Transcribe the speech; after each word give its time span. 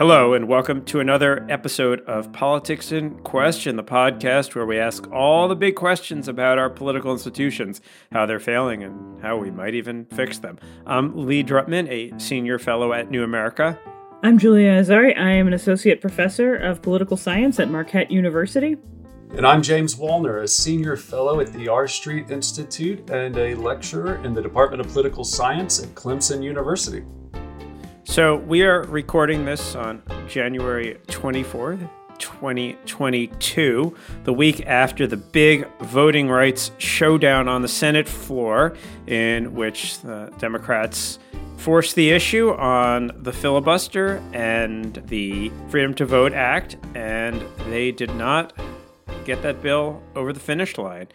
Hello, 0.00 0.32
and 0.32 0.48
welcome 0.48 0.82
to 0.86 0.98
another 0.98 1.44
episode 1.50 2.00
of 2.06 2.32
Politics 2.32 2.90
in 2.90 3.18
Question, 3.18 3.76
the 3.76 3.84
podcast 3.84 4.54
where 4.54 4.64
we 4.64 4.78
ask 4.78 5.06
all 5.12 5.46
the 5.46 5.54
big 5.54 5.76
questions 5.76 6.26
about 6.26 6.56
our 6.56 6.70
political 6.70 7.12
institutions, 7.12 7.82
how 8.10 8.24
they're 8.24 8.40
failing, 8.40 8.82
and 8.82 9.20
how 9.20 9.36
we 9.36 9.50
might 9.50 9.74
even 9.74 10.06
fix 10.06 10.38
them. 10.38 10.58
I'm 10.86 11.26
Lee 11.26 11.44
Drutman, 11.44 11.86
a 11.90 12.18
senior 12.18 12.58
fellow 12.58 12.94
at 12.94 13.10
New 13.10 13.22
America. 13.22 13.78
I'm 14.22 14.38
Julia 14.38 14.70
Azari. 14.80 15.14
I 15.18 15.32
am 15.32 15.46
an 15.46 15.52
associate 15.52 16.00
professor 16.00 16.56
of 16.56 16.80
political 16.80 17.18
science 17.18 17.60
at 17.60 17.68
Marquette 17.68 18.10
University. 18.10 18.78
And 19.32 19.46
I'm 19.46 19.60
James 19.60 19.96
Wallner, 19.96 20.42
a 20.42 20.48
senior 20.48 20.96
fellow 20.96 21.40
at 21.40 21.52
the 21.52 21.68
R 21.68 21.86
Street 21.86 22.30
Institute 22.30 23.10
and 23.10 23.36
a 23.36 23.54
lecturer 23.54 24.24
in 24.24 24.32
the 24.32 24.40
Department 24.40 24.80
of 24.80 24.90
Political 24.90 25.24
Science 25.24 25.82
at 25.82 25.90
Clemson 25.90 26.42
University. 26.42 27.04
So 28.04 28.36
we 28.36 28.62
are 28.62 28.82
recording 28.84 29.44
this 29.44 29.74
on 29.74 30.02
January 30.26 30.98
24th, 31.06 31.88
2022, 32.18 33.96
the 34.24 34.32
week 34.32 34.66
after 34.66 35.06
the 35.06 35.16
big 35.16 35.68
voting 35.80 36.28
rights 36.28 36.72
showdown 36.78 37.46
on 37.46 37.62
the 37.62 37.68
Senate 37.68 38.08
floor, 38.08 38.74
in 39.06 39.54
which 39.54 40.00
the 40.00 40.32
Democrats 40.38 41.18
forced 41.56 41.94
the 41.94 42.10
issue 42.10 42.50
on 42.54 43.12
the 43.16 43.32
filibuster 43.32 44.22
and 44.32 44.94
the 45.06 45.52
Freedom 45.68 45.94
to 45.94 46.06
Vote 46.06 46.32
Act, 46.32 46.78
and 46.94 47.40
they 47.68 47.92
did 47.92 48.14
not 48.14 48.54
get 49.24 49.42
that 49.42 49.62
bill 49.62 50.02
over 50.16 50.32
the 50.32 50.40
finish 50.40 50.78
line. 50.78 51.08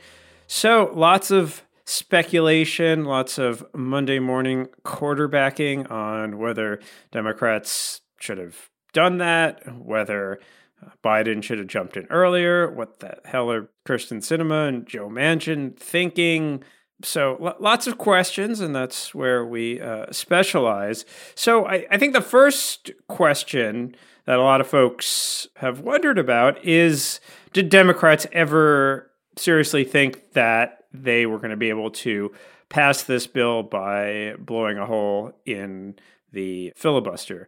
So 0.47 0.91
lots 0.93 1.31
of 1.31 1.64
speculation, 1.85 3.05
lots 3.05 3.37
of 3.37 3.65
Monday 3.73 4.19
morning 4.19 4.67
quarterbacking 4.83 5.89
on 5.89 6.37
whether 6.37 6.79
Democrats 7.11 8.01
should 8.19 8.37
have 8.37 8.69
done 8.93 9.17
that, 9.19 9.77
whether 9.77 10.39
uh, 10.83 10.89
Biden 11.03 11.43
should 11.43 11.59
have 11.59 11.67
jumped 11.67 11.95
in 11.95 12.05
earlier, 12.09 12.71
what 12.71 12.99
the 12.99 13.17
hell 13.25 13.51
are 13.51 13.69
Kyrsten 13.87 14.17
Sinema 14.17 14.67
and 14.67 14.87
Joe 14.87 15.09
Manchin 15.09 15.77
thinking? 15.77 16.63
So 17.03 17.55
lots 17.59 17.87
of 17.87 17.97
questions, 17.97 18.61
and 18.61 18.73
that's 18.73 19.13
where 19.13 19.45
we 19.45 19.81
uh, 19.81 20.05
specialize. 20.11 21.05
So 21.35 21.65
I, 21.65 21.85
I 21.91 21.97
think 21.97 22.13
the 22.13 22.21
first 22.21 22.89
question 23.07 23.95
that 24.25 24.39
a 24.39 24.41
lot 24.41 24.61
of 24.61 24.67
folks 24.67 25.47
have 25.57 25.81
wondered 25.81 26.17
about 26.17 26.63
is 26.65 27.19
did 27.53 27.69
Democrats 27.69 28.25
ever 28.31 29.11
seriously 29.37 29.83
think 29.83 30.31
that 30.33 30.84
they 31.03 31.25
were 31.25 31.37
going 31.37 31.51
to 31.51 31.57
be 31.57 31.69
able 31.69 31.91
to 31.91 32.31
pass 32.69 33.03
this 33.03 33.27
bill 33.27 33.63
by 33.63 34.35
blowing 34.39 34.77
a 34.77 34.85
hole 34.85 35.33
in 35.45 35.95
the 36.31 36.73
filibuster, 36.75 37.47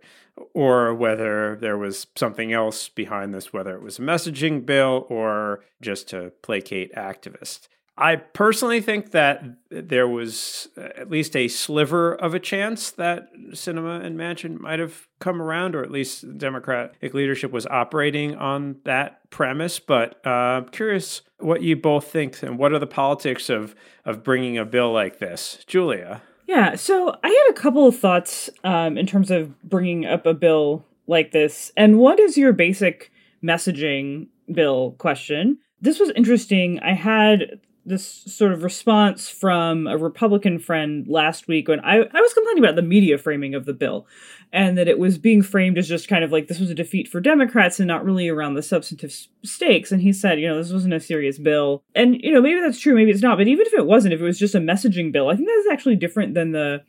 or 0.53 0.93
whether 0.93 1.55
there 1.55 1.77
was 1.77 2.07
something 2.15 2.53
else 2.53 2.89
behind 2.89 3.33
this, 3.33 3.51
whether 3.51 3.75
it 3.75 3.81
was 3.81 3.99
a 3.99 4.01
messaging 4.01 4.65
bill 4.65 5.05
or 5.09 5.63
just 5.81 6.07
to 6.09 6.31
placate 6.41 6.93
activists. 6.95 7.67
I 7.97 8.17
personally 8.17 8.79
think 8.79 9.11
that 9.11 9.43
there 9.69 10.07
was 10.07 10.67
at 10.77 11.09
least 11.09 11.35
a 11.35 11.47
sliver 11.47 12.13
of 12.13 12.35
a 12.35 12.39
chance 12.39 12.91
that 12.91 13.33
Sinema 13.51 14.05
and 14.05 14.17
Manchin 14.17 14.59
might 14.59 14.79
have 14.79 15.07
come 15.19 15.41
around, 15.41 15.75
or 15.75 15.83
at 15.83 15.89
least 15.89 16.37
Democratic 16.37 17.13
leadership 17.13 17.51
was 17.51 17.65
operating 17.65 18.35
on 18.35 18.77
that 18.83 19.27
premise. 19.31 19.79
But 19.79 20.21
uh, 20.25 20.29
I'm 20.29 20.69
curious 20.69 21.23
what 21.39 21.63
you 21.63 21.75
both 21.75 22.11
think 22.11 22.43
and 22.43 22.59
what 22.59 22.71
are 22.71 22.79
the 22.79 22.87
politics 22.87 23.49
of 23.49 23.75
of 24.05 24.23
bringing 24.23 24.57
a 24.57 24.65
bill 24.65 24.91
like 24.91 25.17
this, 25.19 25.63
Julia. 25.65 26.21
Yeah, 26.47 26.75
so 26.75 27.15
I 27.23 27.27
had 27.27 27.47
a 27.49 27.59
couple 27.59 27.87
of 27.87 27.99
thoughts 27.99 28.49
um, 28.63 28.97
in 28.97 29.05
terms 29.05 29.31
of 29.31 29.59
bringing 29.63 30.05
up 30.05 30.25
a 30.25 30.33
bill 30.33 30.85
like 31.07 31.31
this. 31.31 31.71
And 31.75 31.97
what 31.97 32.19
is 32.19 32.37
your 32.37 32.53
basic 32.53 33.11
messaging 33.43 34.27
bill 34.51 34.91
question? 34.97 35.57
This 35.81 35.99
was 35.99 36.09
interesting. 36.15 36.79
I 36.79 36.93
had 36.93 37.59
this 37.87 38.05
sort 38.05 38.51
of 38.51 38.63
response 38.63 39.29
from 39.29 39.87
a 39.87 39.97
Republican 39.97 40.59
friend 40.59 41.07
last 41.07 41.47
week 41.47 41.67
when 41.67 41.79
I, 41.79 41.95
I 41.95 42.21
was 42.21 42.33
complaining 42.33 42.63
about 42.63 42.75
the 42.75 42.81
media 42.81 43.17
framing 43.17 43.55
of 43.55 43.65
the 43.65 43.73
bill 43.73 44.05
and 44.51 44.77
that 44.77 44.87
it 44.87 44.99
was 44.99 45.17
being 45.17 45.41
framed 45.41 45.77
as 45.77 45.87
just 45.87 46.07
kind 46.07 46.23
of 46.23 46.31
like 46.31 46.47
this 46.47 46.59
was 46.59 46.69
a 46.69 46.75
defeat 46.75 47.07
for 47.07 47.21
Democrats 47.21 47.79
and 47.79 47.87
not 47.87 48.03
really 48.03 48.27
around 48.27 48.55
the 48.55 48.61
substantive 48.61 49.13
stakes. 49.43 49.91
And 49.91 50.01
he 50.01 50.11
said, 50.11 50.39
you 50.39 50.47
know, 50.47 50.57
this 50.57 50.73
wasn't 50.73 50.93
a 50.93 50.99
serious 50.99 51.37
bill. 51.37 51.81
And, 51.95 52.21
you 52.21 52.33
know, 52.33 52.41
maybe 52.41 52.59
that's 52.59 52.79
true, 52.79 52.93
maybe 52.93 53.11
it's 53.11 53.21
not. 53.21 53.37
But 53.37 53.47
even 53.47 53.65
if 53.65 53.73
it 53.73 53.85
wasn't, 53.85 54.13
if 54.13 54.19
it 54.19 54.25
was 54.25 54.39
just 54.39 54.55
a 54.55 54.59
messaging 54.59 55.11
bill, 55.11 55.29
I 55.29 55.35
think 55.35 55.47
that's 55.47 55.73
actually 55.73 55.95
different 55.95 56.33
than 56.33 56.51
the 56.51 56.83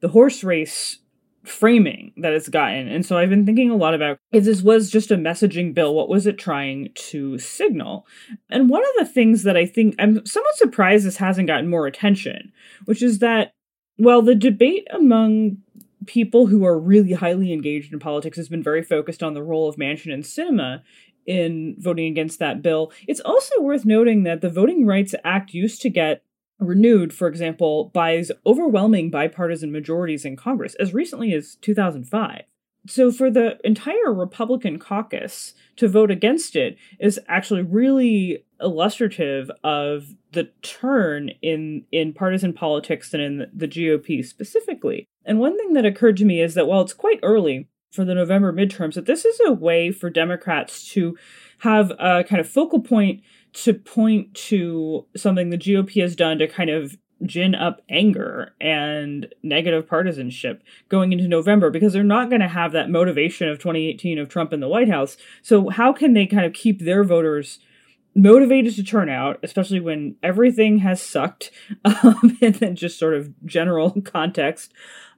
the 0.00 0.08
horse 0.08 0.44
race 0.44 0.98
framing 1.46 2.12
that 2.16 2.32
it's 2.32 2.48
gotten. 2.48 2.88
And 2.88 3.04
so 3.04 3.16
I've 3.16 3.30
been 3.30 3.46
thinking 3.46 3.70
a 3.70 3.76
lot 3.76 3.94
about 3.94 4.18
if 4.32 4.44
this 4.44 4.62
was 4.62 4.90
just 4.90 5.10
a 5.10 5.16
messaging 5.16 5.72
bill, 5.74 5.94
what 5.94 6.08
was 6.08 6.26
it 6.26 6.38
trying 6.38 6.90
to 6.94 7.38
signal? 7.38 8.06
And 8.50 8.68
one 8.68 8.82
of 8.82 8.90
the 8.98 9.12
things 9.12 9.42
that 9.44 9.56
I 9.56 9.66
think 9.66 9.94
I'm 9.98 10.24
somewhat 10.26 10.56
surprised 10.56 11.06
this 11.06 11.16
hasn't 11.16 11.48
gotten 11.48 11.68
more 11.68 11.86
attention, 11.86 12.52
which 12.84 13.02
is 13.02 13.20
that 13.20 13.52
well, 13.98 14.20
the 14.20 14.34
debate 14.34 14.86
among 14.92 15.58
people 16.06 16.46
who 16.46 16.64
are 16.64 16.78
really 16.78 17.14
highly 17.14 17.52
engaged 17.52 17.92
in 17.92 17.98
politics 17.98 18.36
has 18.36 18.48
been 18.48 18.62
very 18.62 18.82
focused 18.82 19.22
on 19.22 19.34
the 19.34 19.42
role 19.42 19.68
of 19.68 19.76
Manchin 19.76 20.12
and 20.12 20.22
Sinema 20.22 20.82
in 21.26 21.74
voting 21.78 22.06
against 22.06 22.38
that 22.38 22.62
bill. 22.62 22.92
It's 23.08 23.20
also 23.20 23.60
worth 23.60 23.84
noting 23.84 24.22
that 24.22 24.40
the 24.40 24.50
Voting 24.50 24.86
Rights 24.86 25.14
Act 25.24 25.54
used 25.54 25.82
to 25.82 25.90
get 25.90 26.22
renewed, 26.58 27.12
for 27.12 27.28
example, 27.28 27.90
by 27.92 28.24
overwhelming 28.44 29.10
bipartisan 29.10 29.72
majorities 29.72 30.24
in 30.24 30.36
Congress 30.36 30.74
as 30.76 30.94
recently 30.94 31.32
as 31.34 31.56
2005. 31.56 32.42
So, 32.88 33.10
for 33.10 33.30
the 33.30 33.58
entire 33.64 34.12
Republican 34.12 34.78
caucus 34.78 35.54
to 35.76 35.88
vote 35.88 36.10
against 36.10 36.54
it 36.54 36.76
is 37.00 37.18
actually 37.26 37.62
really 37.62 38.44
illustrative 38.60 39.50
of 39.64 40.14
the 40.32 40.44
turn 40.62 41.30
in 41.42 41.84
in 41.90 42.12
partisan 42.12 42.52
politics 42.52 43.12
and 43.12 43.22
in 43.22 43.50
the 43.52 43.68
GOP 43.68 44.24
specifically. 44.24 45.06
And 45.24 45.40
one 45.40 45.58
thing 45.58 45.72
that 45.72 45.84
occurred 45.84 46.16
to 46.18 46.24
me 46.24 46.40
is 46.40 46.54
that 46.54 46.66
while 46.66 46.80
it's 46.80 46.92
quite 46.92 47.18
early 47.22 47.68
for 47.90 48.04
the 48.04 48.14
November 48.14 48.52
midterms, 48.52 48.94
that 48.94 49.06
this 49.06 49.24
is 49.24 49.40
a 49.44 49.52
way 49.52 49.90
for 49.90 50.08
Democrats 50.08 50.88
to 50.92 51.16
have 51.58 51.90
a 51.98 52.22
kind 52.24 52.40
of 52.40 52.48
focal 52.48 52.80
point 52.80 53.22
to 53.56 53.72
point 53.72 54.34
to 54.34 55.06
something 55.16 55.50
the 55.50 55.58
GOP 55.58 56.00
has 56.02 56.14
done 56.14 56.38
to 56.38 56.46
kind 56.46 56.68
of 56.68 56.96
gin 57.24 57.54
up 57.54 57.80
anger 57.88 58.54
and 58.60 59.32
negative 59.42 59.88
partisanship 59.88 60.62
going 60.90 61.12
into 61.12 61.26
November 61.26 61.70
because 61.70 61.94
they're 61.94 62.04
not 62.04 62.28
going 62.28 62.42
to 62.42 62.48
have 62.48 62.72
that 62.72 62.90
motivation 62.90 63.48
of 63.48 63.58
2018 63.58 64.18
of 64.18 64.28
Trump 64.28 64.52
in 64.52 64.60
the 64.60 64.68
White 64.68 64.90
House. 64.90 65.16
So, 65.40 65.70
how 65.70 65.94
can 65.94 66.12
they 66.12 66.26
kind 66.26 66.44
of 66.44 66.52
keep 66.52 66.80
their 66.80 67.04
voters? 67.04 67.58
motivated 68.18 68.74
to 68.74 68.82
turn 68.82 69.10
out, 69.10 69.38
especially 69.42 69.78
when 69.78 70.16
everything 70.22 70.78
has 70.78 71.02
sucked, 71.02 71.50
um, 71.84 72.38
and 72.40 72.54
then 72.54 72.74
just 72.74 72.98
sort 72.98 73.12
of 73.12 73.30
general 73.44 74.00
context 74.04 74.72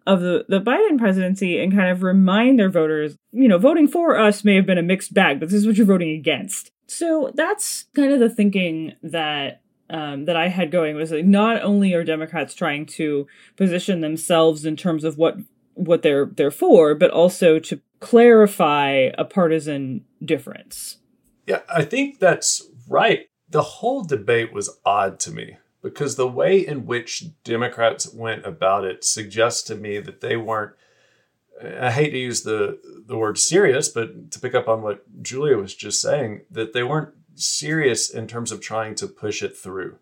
of 0.04 0.20
the, 0.20 0.44
the 0.48 0.60
Biden 0.60 0.98
presidency 0.98 1.62
and 1.62 1.72
kind 1.72 1.90
of 1.90 2.02
remind 2.02 2.58
their 2.58 2.68
voters, 2.68 3.16
you 3.30 3.46
know, 3.46 3.56
voting 3.56 3.86
for 3.86 4.18
us 4.18 4.42
may 4.42 4.56
have 4.56 4.66
been 4.66 4.78
a 4.78 4.82
mixed 4.82 5.14
bag, 5.14 5.38
but 5.38 5.48
this 5.48 5.60
is 5.60 5.66
what 5.66 5.76
you're 5.76 5.86
voting 5.86 6.10
against. 6.10 6.72
So 6.88 7.30
that's 7.34 7.84
kind 7.94 8.12
of 8.12 8.18
the 8.18 8.30
thinking 8.30 8.94
that 9.02 9.60
um, 9.90 10.24
that 10.24 10.36
I 10.36 10.48
had 10.48 10.70
going 10.70 10.96
was 10.96 11.12
like 11.12 11.24
not 11.24 11.62
only 11.62 11.94
are 11.94 12.04
Democrats 12.04 12.54
trying 12.54 12.86
to 12.86 13.26
position 13.56 14.00
themselves 14.00 14.64
in 14.64 14.76
terms 14.76 15.04
of 15.04 15.16
what 15.16 15.36
what 15.74 16.02
they're 16.02 16.26
they're 16.26 16.50
for, 16.50 16.94
but 16.94 17.10
also 17.10 17.58
to 17.58 17.80
clarify 18.00 19.10
a 19.16 19.24
partisan 19.24 20.04
difference. 20.24 20.98
Yeah, 21.46 21.60
I 21.68 21.84
think 21.84 22.18
that's 22.18 22.68
right. 22.88 23.28
The 23.48 23.62
whole 23.62 24.02
debate 24.02 24.52
was 24.52 24.78
odd 24.84 25.18
to 25.20 25.30
me 25.30 25.56
because 25.82 26.16
the 26.16 26.28
way 26.28 26.58
in 26.58 26.84
which 26.84 27.24
Democrats 27.44 28.12
went 28.12 28.44
about 28.44 28.84
it 28.84 29.04
suggests 29.04 29.62
to 29.64 29.74
me 29.74 30.00
that 30.00 30.20
they 30.20 30.36
weren't 30.36 30.74
I 31.80 31.90
hate 31.90 32.10
to 32.10 32.18
use 32.18 32.42
the 32.42 32.78
the 33.06 33.16
word 33.16 33.38
serious, 33.38 33.88
but 33.88 34.30
to 34.32 34.40
pick 34.40 34.54
up 34.54 34.68
on 34.68 34.82
what 34.82 35.04
Julia 35.22 35.56
was 35.56 35.74
just 35.74 36.00
saying, 36.00 36.42
that 36.50 36.72
they 36.72 36.82
weren't 36.82 37.14
serious 37.34 38.10
in 38.10 38.26
terms 38.26 38.52
of 38.52 38.60
trying 38.60 38.94
to 38.96 39.06
push 39.06 39.42
it 39.42 39.56
through. 39.56 39.98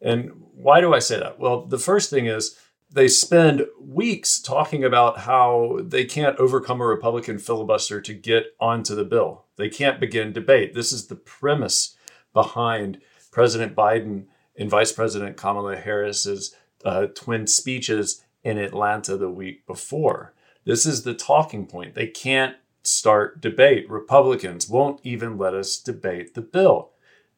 And 0.00 0.32
why 0.54 0.80
do 0.80 0.92
I 0.92 0.98
say 0.98 1.18
that? 1.18 1.38
Well, 1.38 1.66
the 1.66 1.78
first 1.78 2.10
thing 2.10 2.26
is 2.26 2.58
they 2.90 3.08
spend 3.08 3.66
weeks 3.80 4.40
talking 4.40 4.82
about 4.82 5.20
how 5.20 5.80
they 5.82 6.04
can't 6.04 6.38
overcome 6.38 6.80
a 6.80 6.86
Republican 6.86 7.38
filibuster 7.38 8.00
to 8.00 8.14
get 8.14 8.46
onto 8.58 8.94
the 8.94 9.04
bill. 9.04 9.44
They 9.56 9.68
can't 9.68 10.00
begin 10.00 10.32
debate. 10.32 10.74
This 10.74 10.92
is 10.92 11.06
the 11.06 11.16
premise 11.16 11.96
behind 12.32 13.00
President 13.30 13.76
Biden 13.76 14.24
and 14.56 14.70
Vice 14.70 14.92
President 14.92 15.36
Kamala 15.36 15.76
Harris's 15.76 16.54
uh, 16.84 17.06
twin 17.14 17.46
speeches 17.46 18.24
in 18.42 18.58
Atlanta 18.58 19.16
the 19.16 19.30
week 19.30 19.66
before. 19.66 20.34
This 20.68 20.84
is 20.84 21.02
the 21.02 21.14
talking 21.14 21.66
point. 21.66 21.94
They 21.94 22.08
can't 22.08 22.54
start 22.82 23.40
debate. 23.40 23.88
Republicans 23.88 24.68
won't 24.68 25.00
even 25.02 25.38
let 25.38 25.54
us 25.54 25.78
debate 25.78 26.34
the 26.34 26.42
bill. 26.42 26.90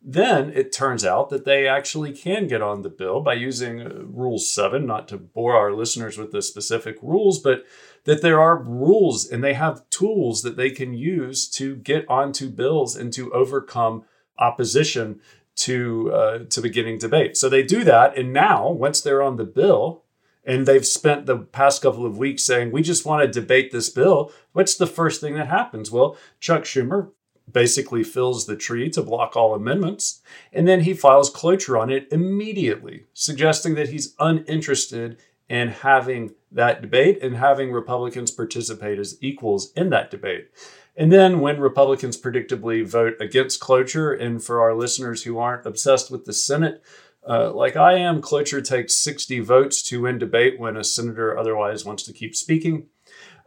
Then 0.02 0.50
it 0.52 0.72
turns 0.72 1.04
out 1.04 1.30
that 1.30 1.44
they 1.44 1.68
actually 1.68 2.12
can 2.12 2.48
get 2.48 2.60
on 2.60 2.82
the 2.82 2.88
bill 2.88 3.20
by 3.20 3.34
using 3.34 3.82
uh, 3.82 4.02
Rule 4.02 4.38
7, 4.38 4.84
not 4.84 5.06
to 5.08 5.16
bore 5.16 5.54
our 5.54 5.72
listeners 5.72 6.18
with 6.18 6.32
the 6.32 6.42
specific 6.42 6.98
rules, 7.02 7.38
but 7.38 7.64
that 8.02 8.20
there 8.20 8.40
are 8.40 8.60
rules 8.60 9.30
and 9.30 9.44
they 9.44 9.54
have 9.54 9.88
tools 9.90 10.42
that 10.42 10.56
they 10.56 10.70
can 10.70 10.92
use 10.92 11.48
to 11.50 11.76
get 11.76 12.08
onto 12.08 12.50
bills 12.50 12.96
and 12.96 13.12
to 13.12 13.32
overcome 13.32 14.04
opposition 14.40 15.20
to 15.54 16.10
uh, 16.12 16.38
to 16.50 16.60
beginning 16.60 16.98
debate. 16.98 17.36
So 17.36 17.48
they 17.48 17.62
do 17.62 17.84
that, 17.84 18.18
and 18.18 18.32
now 18.32 18.70
once 18.70 19.00
they're 19.00 19.22
on 19.22 19.36
the 19.36 19.44
bill, 19.44 19.99
and 20.44 20.66
they've 20.66 20.86
spent 20.86 21.26
the 21.26 21.38
past 21.38 21.82
couple 21.82 22.06
of 22.06 22.18
weeks 22.18 22.44
saying 22.44 22.70
we 22.70 22.82
just 22.82 23.04
want 23.04 23.22
to 23.22 23.40
debate 23.40 23.72
this 23.72 23.88
bill, 23.88 24.32
what's 24.52 24.76
the 24.76 24.86
first 24.86 25.20
thing 25.20 25.34
that 25.34 25.48
happens? 25.48 25.90
Well, 25.90 26.16
Chuck 26.40 26.62
Schumer 26.62 27.10
basically 27.50 28.04
fills 28.04 28.46
the 28.46 28.56
tree 28.56 28.88
to 28.90 29.02
block 29.02 29.36
all 29.36 29.54
amendments, 29.54 30.22
and 30.52 30.68
then 30.68 30.80
he 30.80 30.94
files 30.94 31.30
cloture 31.30 31.76
on 31.76 31.90
it 31.90 32.08
immediately, 32.12 33.06
suggesting 33.12 33.74
that 33.74 33.88
he's 33.88 34.14
uninterested 34.18 35.18
in 35.48 35.68
having 35.68 36.32
that 36.52 36.80
debate 36.80 37.20
and 37.22 37.36
having 37.36 37.72
Republicans 37.72 38.30
participate 38.30 38.98
as 38.98 39.18
equals 39.20 39.72
in 39.74 39.90
that 39.90 40.10
debate. 40.10 40.48
And 40.96 41.12
then 41.12 41.40
when 41.40 41.60
Republicans 41.60 42.20
predictably 42.20 42.86
vote 42.86 43.14
against 43.20 43.60
cloture, 43.60 44.12
and 44.12 44.42
for 44.42 44.60
our 44.60 44.74
listeners 44.74 45.24
who 45.24 45.38
aren't 45.38 45.66
obsessed 45.66 46.10
with 46.10 46.24
the 46.24 46.32
Senate, 46.32 46.82
uh, 47.28 47.52
like 47.52 47.76
I 47.76 47.94
am, 47.94 48.22
cloture 48.22 48.62
takes 48.62 48.94
60 48.96 49.40
votes 49.40 49.82
to 49.88 50.02
win 50.02 50.18
debate 50.18 50.58
when 50.58 50.76
a 50.76 50.84
senator 50.84 51.38
otherwise 51.38 51.84
wants 51.84 52.02
to 52.04 52.12
keep 52.12 52.34
speaking. 52.34 52.86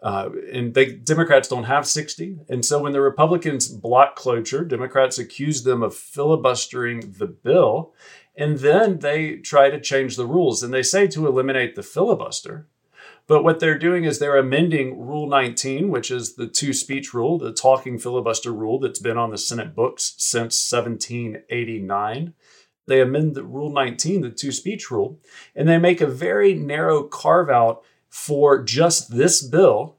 Uh, 0.01 0.29
and 0.51 0.73
they, 0.73 0.91
Democrats 0.91 1.47
don't 1.47 1.63
have 1.63 1.87
60. 1.87 2.37
And 2.49 2.65
so 2.65 2.81
when 2.81 2.91
the 2.91 3.01
Republicans 3.01 3.69
block 3.69 4.15
cloture, 4.15 4.65
Democrats 4.65 5.17
accuse 5.17 5.63
them 5.63 5.81
of 5.81 5.95
filibustering 5.95 7.15
the 7.17 7.27
bill. 7.27 7.93
And 8.35 8.59
then 8.59 8.99
they 8.99 9.37
try 9.37 9.69
to 9.69 9.79
change 9.79 10.17
the 10.17 10.25
rules. 10.25 10.61
And 10.61 10.73
they 10.73 10.83
say 10.83 11.07
to 11.07 11.25
eliminate 11.25 11.75
the 11.75 11.83
filibuster. 11.83 12.67
But 13.25 13.43
what 13.43 13.61
they're 13.61 13.79
doing 13.79 14.03
is 14.03 14.19
they're 14.19 14.37
amending 14.37 14.99
Rule 14.99 15.27
19, 15.27 15.89
which 15.89 16.11
is 16.11 16.35
the 16.35 16.47
two 16.47 16.73
speech 16.73 17.13
rule, 17.13 17.37
the 17.37 17.53
talking 17.53 17.97
filibuster 17.97 18.51
rule 18.51 18.79
that's 18.79 18.99
been 18.99 19.17
on 19.17 19.31
the 19.31 19.37
Senate 19.37 19.73
books 19.73 20.15
since 20.17 20.69
1789. 20.69 22.33
They 22.87 23.01
amend 23.01 23.35
the 23.35 23.43
Rule 23.43 23.71
19, 23.71 24.21
the 24.21 24.29
two 24.29 24.51
speech 24.51 24.91
rule, 24.91 25.19
and 25.55 25.67
they 25.67 25.77
make 25.77 26.01
a 26.01 26.07
very 26.07 26.53
narrow 26.53 27.03
carve 27.03 27.49
out 27.49 27.83
for 28.09 28.61
just 28.61 29.15
this 29.15 29.41
bill. 29.41 29.97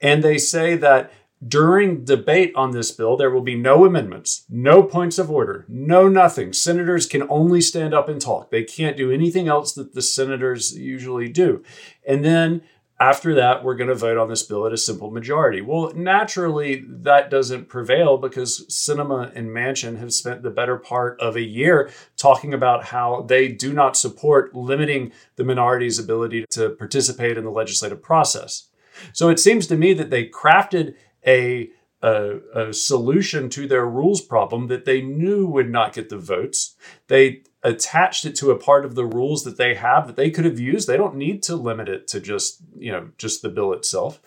And 0.00 0.22
they 0.22 0.38
say 0.38 0.76
that 0.76 1.12
during 1.46 2.04
debate 2.04 2.52
on 2.54 2.70
this 2.70 2.90
bill, 2.90 3.16
there 3.16 3.30
will 3.30 3.42
be 3.42 3.54
no 3.54 3.84
amendments, 3.84 4.44
no 4.48 4.82
points 4.82 5.18
of 5.18 5.30
order, 5.30 5.66
no 5.68 6.08
nothing. 6.08 6.52
Senators 6.52 7.06
can 7.06 7.28
only 7.28 7.60
stand 7.60 7.92
up 7.92 8.08
and 8.08 8.20
talk. 8.20 8.50
They 8.50 8.64
can't 8.64 8.96
do 8.96 9.10
anything 9.10 9.46
else 9.46 9.72
that 9.74 9.94
the 9.94 10.02
senators 10.02 10.76
usually 10.76 11.28
do. 11.28 11.62
And 12.06 12.24
then 12.24 12.62
after 12.98 13.34
that, 13.34 13.62
we're 13.62 13.74
going 13.74 13.88
to 13.88 13.94
vote 13.94 14.16
on 14.16 14.28
this 14.28 14.42
bill 14.42 14.66
at 14.66 14.72
a 14.72 14.78
simple 14.78 15.10
majority. 15.10 15.60
Well, 15.60 15.92
naturally, 15.94 16.82
that 16.88 17.28
doesn't 17.28 17.68
prevail 17.68 18.16
because 18.16 18.64
Sinema 18.68 19.32
and 19.34 19.50
Manchin 19.50 19.98
have 19.98 20.14
spent 20.14 20.42
the 20.42 20.50
better 20.50 20.78
part 20.78 21.20
of 21.20 21.36
a 21.36 21.42
year 21.42 21.90
talking 22.16 22.54
about 22.54 22.84
how 22.84 23.22
they 23.28 23.48
do 23.48 23.74
not 23.74 23.98
support 23.98 24.54
limiting 24.54 25.12
the 25.36 25.44
minority's 25.44 25.98
ability 25.98 26.46
to 26.50 26.70
participate 26.70 27.36
in 27.36 27.44
the 27.44 27.50
legislative 27.50 28.02
process. 28.02 28.68
So 29.12 29.28
it 29.28 29.38
seems 29.38 29.66
to 29.66 29.76
me 29.76 29.92
that 29.92 30.08
they 30.08 30.26
crafted 30.26 30.94
a, 31.26 31.68
a, 32.02 32.38
a 32.54 32.72
solution 32.72 33.48
to 33.50 33.66
their 33.66 33.86
rules 33.86 34.20
problem 34.20 34.66
that 34.68 34.84
they 34.84 35.00
knew 35.00 35.46
would 35.46 35.70
not 35.70 35.92
get 35.92 36.08
the 36.08 36.18
votes. 36.18 36.76
They 37.08 37.42
attached 37.62 38.24
it 38.24 38.36
to 38.36 38.50
a 38.50 38.58
part 38.58 38.84
of 38.84 38.94
the 38.94 39.04
rules 39.04 39.44
that 39.44 39.56
they 39.56 39.74
have 39.74 40.06
that 40.06 40.16
they 40.16 40.30
could 40.30 40.44
have 40.44 40.60
used. 40.60 40.86
They 40.86 40.96
don't 40.96 41.16
need 41.16 41.42
to 41.44 41.56
limit 41.56 41.88
it 41.88 42.06
to 42.08 42.20
just, 42.20 42.62
you 42.78 42.92
know, 42.92 43.10
just 43.18 43.42
the 43.42 43.48
bill 43.48 43.72
itself. 43.72 44.20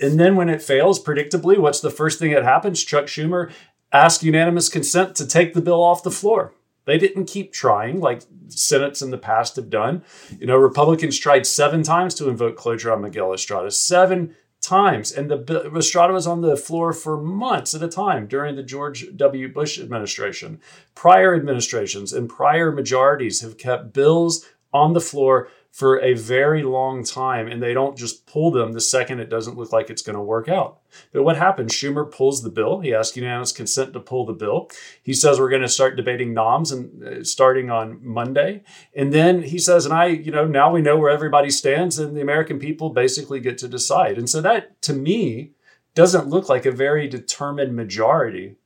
And 0.00 0.20
then 0.20 0.36
when 0.36 0.48
it 0.48 0.62
fails, 0.62 1.02
predictably, 1.02 1.58
what's 1.58 1.80
the 1.80 1.90
first 1.90 2.18
thing 2.18 2.32
that 2.32 2.44
happens? 2.44 2.84
Chuck 2.84 3.06
Schumer 3.06 3.52
asked 3.92 4.22
unanimous 4.22 4.68
consent 4.68 5.14
to 5.16 5.26
take 5.26 5.54
the 5.54 5.62
bill 5.62 5.82
off 5.82 6.02
the 6.02 6.10
floor. 6.10 6.52
They 6.84 6.98
didn't 6.98 7.26
keep 7.26 7.52
trying 7.52 8.00
like 8.00 8.22
Senates 8.48 9.02
in 9.02 9.10
the 9.10 9.18
past 9.18 9.56
have 9.56 9.70
done. 9.70 10.04
You 10.38 10.46
know, 10.46 10.56
Republicans 10.56 11.18
tried 11.18 11.46
seven 11.46 11.82
times 11.82 12.14
to 12.14 12.28
invoke 12.28 12.56
cloture 12.56 12.92
on 12.92 13.02
Miguel 13.02 13.32
Estrada. 13.32 13.70
Seven 13.70 14.36
times. 14.60 15.12
And 15.12 15.30
the 15.30 15.72
Estrada 15.76 16.12
was 16.12 16.26
on 16.26 16.40
the 16.40 16.56
floor 16.56 16.92
for 16.92 17.20
months 17.20 17.74
at 17.74 17.82
a 17.82 17.88
time 17.88 18.26
during 18.26 18.56
the 18.56 18.62
George 18.62 19.16
W. 19.16 19.52
Bush 19.52 19.78
administration. 19.78 20.60
Prior 20.94 21.34
administrations 21.34 22.12
and 22.12 22.28
prior 22.28 22.72
majorities 22.72 23.40
have 23.40 23.58
kept 23.58 23.92
bills 23.92 24.46
on 24.72 24.92
the 24.92 25.00
floor 25.00 25.48
for 25.76 26.00
a 26.00 26.14
very 26.14 26.62
long 26.62 27.04
time 27.04 27.46
and 27.46 27.62
they 27.62 27.74
don't 27.74 27.98
just 27.98 28.24
pull 28.24 28.50
them 28.50 28.72
the 28.72 28.80
second 28.80 29.20
it 29.20 29.28
doesn't 29.28 29.58
look 29.58 29.74
like 29.74 29.90
it's 29.90 30.00
going 30.00 30.16
to 30.16 30.22
work 30.22 30.48
out. 30.48 30.78
But 31.12 31.22
what 31.22 31.36
happens? 31.36 31.70
Schumer 31.70 32.10
pulls 32.10 32.42
the 32.42 32.48
bill. 32.48 32.80
He 32.80 32.94
asks 32.94 33.14
unanimous 33.14 33.52
consent 33.52 33.92
to 33.92 34.00
pull 34.00 34.24
the 34.24 34.32
bill. 34.32 34.70
He 35.02 35.12
says 35.12 35.38
we're 35.38 35.50
going 35.50 35.60
to 35.60 35.68
start 35.68 35.94
debating 35.94 36.32
noms 36.32 36.72
and 36.72 37.04
uh, 37.04 37.24
starting 37.24 37.68
on 37.68 38.00
Monday. 38.02 38.62
And 38.94 39.12
then 39.12 39.42
he 39.42 39.58
says, 39.58 39.84
and 39.84 39.92
I, 39.92 40.06
you 40.06 40.30
know, 40.30 40.46
now 40.46 40.72
we 40.72 40.80
know 40.80 40.96
where 40.96 41.10
everybody 41.10 41.50
stands 41.50 41.98
and 41.98 42.16
the 42.16 42.22
American 42.22 42.58
people 42.58 42.88
basically 42.88 43.40
get 43.40 43.58
to 43.58 43.68
decide. 43.68 44.16
And 44.16 44.30
so 44.30 44.40
that 44.40 44.80
to 44.80 44.94
me 44.94 45.50
doesn't 45.94 46.30
look 46.30 46.48
like 46.48 46.64
a 46.64 46.72
very 46.72 47.06
determined 47.06 47.76
majority 47.76 48.56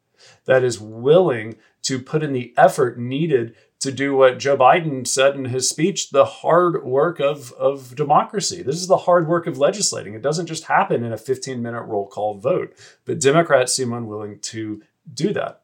that 0.44 0.62
is 0.62 0.78
willing 0.78 1.56
to 1.82 1.98
put 1.98 2.22
in 2.22 2.32
the 2.32 2.54
effort 2.56 3.00
needed 3.00 3.56
to 3.80 3.90
do 3.90 4.14
what 4.14 4.38
Joe 4.38 4.56
Biden 4.56 5.06
said 5.06 5.34
in 5.34 5.46
his 5.46 5.68
speech 5.68 6.10
the 6.10 6.24
hard 6.24 6.84
work 6.84 7.18
of, 7.18 7.52
of 7.52 7.96
democracy. 7.96 8.62
This 8.62 8.76
is 8.76 8.86
the 8.86 8.98
hard 8.98 9.26
work 9.26 9.46
of 9.46 9.58
legislating. 9.58 10.14
It 10.14 10.22
doesn't 10.22 10.46
just 10.46 10.64
happen 10.64 11.02
in 11.02 11.12
a 11.12 11.18
15 11.18 11.60
minute 11.60 11.82
roll 11.82 12.06
call 12.06 12.34
vote, 12.34 12.74
but 13.04 13.20
Democrats 13.20 13.74
seem 13.74 13.92
unwilling 13.92 14.38
to 14.40 14.82
do 15.12 15.32
that. 15.32 15.62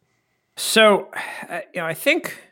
So, 0.56 1.08
uh, 1.48 1.60
you 1.74 1.80
know, 1.80 1.86
I 1.86 1.92
think 1.92 2.42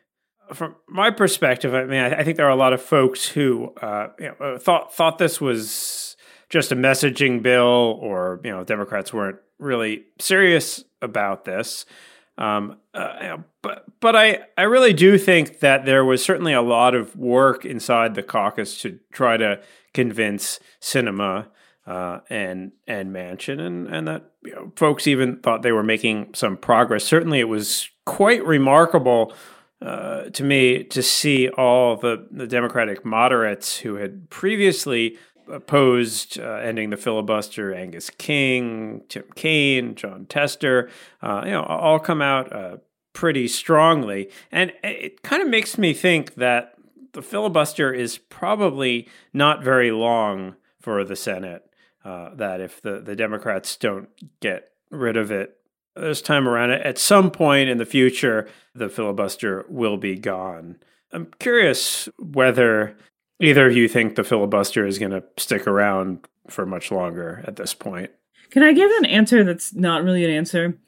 from 0.52 0.76
my 0.86 1.10
perspective, 1.10 1.74
I 1.74 1.84
mean, 1.84 2.00
I, 2.00 2.22
think 2.22 2.36
there 2.36 2.46
are 2.46 2.50
a 2.50 2.56
lot 2.56 2.74
of 2.74 2.82
folks 2.82 3.26
who 3.26 3.72
uh, 3.80 4.08
you 4.18 4.26
know, 4.38 4.46
uh, 4.46 4.58
thought 4.58 4.94
thought 4.94 5.16
this 5.16 5.40
was 5.40 6.16
just 6.50 6.70
a 6.70 6.76
messaging 6.76 7.42
bill, 7.42 7.98
or 8.02 8.40
you 8.44 8.50
know, 8.50 8.62
Democrats 8.64 9.12
weren't 9.12 9.38
really 9.58 10.04
serious 10.18 10.84
about 11.00 11.46
this. 11.46 11.86
Um, 12.36 12.78
uh, 12.92 13.38
but 13.62 13.84
but 14.00 14.16
I, 14.16 14.40
I 14.58 14.62
really 14.62 14.92
do 14.92 15.18
think 15.18 15.60
that 15.60 15.84
there 15.84 16.04
was 16.04 16.24
certainly 16.24 16.52
a 16.52 16.62
lot 16.62 16.94
of 16.94 17.16
work 17.16 17.64
inside 17.64 18.14
the 18.14 18.22
caucus 18.22 18.80
to 18.82 18.98
try 19.12 19.36
to 19.36 19.60
convince 19.92 20.58
Sinema 20.80 21.46
uh, 21.86 22.20
and 22.28 22.72
and 22.86 23.14
Manchin, 23.14 23.60
and 23.60 23.86
and 23.86 24.08
that 24.08 24.30
you 24.42 24.54
know, 24.54 24.72
folks 24.76 25.06
even 25.06 25.38
thought 25.38 25.62
they 25.62 25.72
were 25.72 25.82
making 25.82 26.34
some 26.34 26.56
progress. 26.56 27.04
Certainly, 27.04 27.40
it 27.40 27.48
was 27.48 27.88
quite 28.04 28.44
remarkable 28.44 29.32
uh, 29.80 30.24
to 30.30 30.42
me 30.42 30.82
to 30.84 31.02
see 31.02 31.48
all 31.50 31.96
the 31.96 32.26
the 32.30 32.46
Democratic 32.46 33.04
moderates 33.04 33.78
who 33.78 33.96
had 33.96 34.28
previously 34.30 35.16
opposed 35.50 36.38
uh, 36.38 36.54
ending 36.54 36.90
the 36.90 36.96
filibuster, 36.96 37.74
Angus 37.74 38.10
King, 38.10 39.02
Tim 39.08 39.24
Kaine, 39.34 39.94
Jon 39.94 40.26
Tester, 40.26 40.90
uh, 41.22 41.42
you 41.44 41.52
know, 41.52 41.62
all 41.62 41.98
come 41.98 42.22
out 42.22 42.52
uh, 42.52 42.76
pretty 43.12 43.48
strongly. 43.48 44.30
And 44.52 44.72
it 44.82 45.22
kind 45.22 45.42
of 45.42 45.48
makes 45.48 45.78
me 45.78 45.94
think 45.94 46.34
that 46.34 46.74
the 47.12 47.22
filibuster 47.22 47.92
is 47.92 48.18
probably 48.18 49.08
not 49.32 49.62
very 49.62 49.90
long 49.90 50.56
for 50.80 51.04
the 51.04 51.16
Senate. 51.16 51.64
Uh, 52.04 52.34
that 52.34 52.60
if 52.60 52.82
the, 52.82 53.00
the 53.00 53.16
Democrats 53.16 53.76
don't 53.76 54.08
get 54.40 54.72
rid 54.90 55.16
of 55.16 55.30
it 55.30 55.56
this 55.96 56.20
time 56.20 56.46
around, 56.46 56.70
at 56.70 56.98
some 56.98 57.30
point 57.30 57.70
in 57.70 57.78
the 57.78 57.86
future, 57.86 58.46
the 58.74 58.90
filibuster 58.90 59.64
will 59.68 59.96
be 59.96 60.16
gone. 60.16 60.76
I'm 61.12 61.28
curious 61.38 62.08
whether 62.18 62.96
either 63.40 63.66
of 63.66 63.76
you 63.76 63.88
think 63.88 64.14
the 64.14 64.24
filibuster 64.24 64.86
is 64.86 64.98
going 64.98 65.12
to 65.12 65.24
stick 65.36 65.66
around 65.66 66.26
for 66.48 66.66
much 66.66 66.90
longer 66.90 67.42
at 67.46 67.56
this 67.56 67.74
point. 67.74 68.10
Can 68.50 68.62
I 68.62 68.72
give 68.72 68.90
an 68.98 69.06
answer 69.06 69.42
that's 69.42 69.74
not 69.74 70.04
really 70.04 70.24
an 70.24 70.30
answer? 70.30 70.78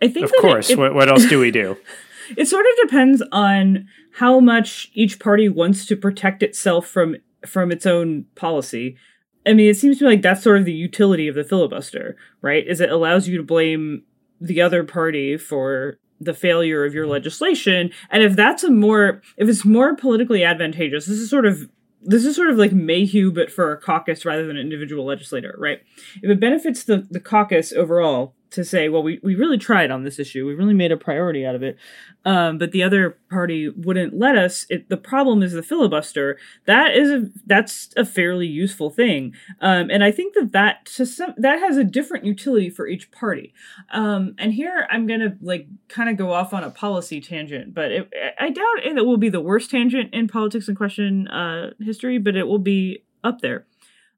I 0.00 0.08
think, 0.08 0.26
of 0.26 0.32
course. 0.40 0.70
It, 0.70 0.74
it, 0.74 0.78
what, 0.78 0.94
what 0.94 1.08
else 1.08 1.26
do 1.26 1.38
we 1.38 1.50
do? 1.50 1.76
it 2.36 2.46
sort 2.46 2.66
of 2.66 2.88
depends 2.88 3.22
on 3.30 3.88
how 4.14 4.40
much 4.40 4.90
each 4.94 5.20
party 5.20 5.48
wants 5.48 5.86
to 5.86 5.96
protect 5.96 6.42
itself 6.42 6.86
from 6.86 7.16
from 7.46 7.72
its 7.72 7.86
own 7.86 8.24
policy. 8.34 8.96
I 9.44 9.52
mean, 9.54 9.68
it 9.68 9.76
seems 9.76 9.98
to 9.98 10.04
me 10.04 10.10
like 10.10 10.22
that's 10.22 10.42
sort 10.42 10.58
of 10.58 10.64
the 10.64 10.72
utility 10.72 11.26
of 11.28 11.34
the 11.34 11.44
filibuster, 11.44 12.16
right? 12.40 12.66
Is 12.66 12.80
it 12.80 12.90
allows 12.90 13.26
you 13.28 13.36
to 13.36 13.42
blame 13.42 14.02
the 14.40 14.60
other 14.60 14.84
party 14.84 15.36
for 15.36 15.98
the 16.20 16.34
failure 16.34 16.84
of 16.84 16.94
your 16.94 17.06
legislation, 17.06 17.90
and 18.10 18.22
if 18.22 18.36
that's 18.36 18.64
a 18.64 18.70
more 18.70 19.22
if 19.36 19.48
it's 19.48 19.64
more 19.64 19.96
politically 19.96 20.44
advantageous, 20.44 21.06
this 21.06 21.18
is 21.18 21.30
sort 21.30 21.46
of 21.46 21.68
this 22.04 22.24
is 22.24 22.36
sort 22.36 22.50
of 22.50 22.56
like 22.56 22.72
Mayhew, 22.72 23.32
but 23.32 23.50
for 23.50 23.72
a 23.72 23.80
caucus 23.80 24.24
rather 24.24 24.46
than 24.46 24.56
an 24.56 24.62
individual 24.62 25.04
legislator, 25.04 25.54
right? 25.58 25.80
If 26.22 26.30
it 26.30 26.40
benefits 26.40 26.84
the, 26.84 27.06
the 27.10 27.20
caucus 27.20 27.72
overall 27.72 28.34
to 28.52 28.64
say, 28.64 28.88
well, 28.88 29.02
we, 29.02 29.18
we 29.22 29.34
really 29.34 29.58
tried 29.58 29.90
on 29.90 30.04
this 30.04 30.18
issue. 30.18 30.46
We 30.46 30.54
really 30.54 30.74
made 30.74 30.92
a 30.92 30.96
priority 30.96 31.44
out 31.44 31.54
of 31.54 31.62
it. 31.62 31.76
Um, 32.24 32.58
but 32.58 32.72
the 32.72 32.82
other 32.82 33.18
party 33.30 33.68
wouldn't 33.68 34.16
let 34.16 34.36
us. 34.36 34.64
It, 34.68 34.88
the 34.88 34.96
problem 34.96 35.42
is 35.42 35.52
the 35.52 35.62
filibuster. 35.62 36.38
That 36.66 36.94
is 36.94 37.10
a 37.10 37.30
that's 37.46 37.90
a 37.96 38.04
fairly 38.04 38.46
useful 38.46 38.90
thing, 38.90 39.34
um, 39.60 39.90
and 39.90 40.04
I 40.04 40.12
think 40.12 40.34
that 40.34 40.52
that 40.52 40.86
to 40.96 41.04
some 41.04 41.34
that 41.36 41.58
has 41.58 41.76
a 41.76 41.84
different 41.84 42.24
utility 42.24 42.70
for 42.70 42.86
each 42.86 43.10
party. 43.10 43.52
Um, 43.90 44.36
and 44.38 44.52
here 44.52 44.86
I'm 44.88 45.06
gonna 45.08 45.36
like 45.40 45.66
kind 45.88 46.08
of 46.08 46.16
go 46.16 46.32
off 46.32 46.54
on 46.54 46.62
a 46.62 46.70
policy 46.70 47.20
tangent, 47.20 47.74
but 47.74 47.90
it, 47.90 48.12
I 48.38 48.50
doubt 48.50 48.84
it 48.84 49.04
will 49.04 49.16
be 49.16 49.28
the 49.28 49.40
worst 49.40 49.70
tangent 49.70 50.14
in 50.14 50.28
politics 50.28 50.68
and 50.68 50.76
question 50.76 51.26
uh, 51.26 51.72
history, 51.80 52.18
but 52.18 52.36
it 52.36 52.46
will 52.46 52.58
be 52.60 53.04
up 53.24 53.40
there. 53.40 53.66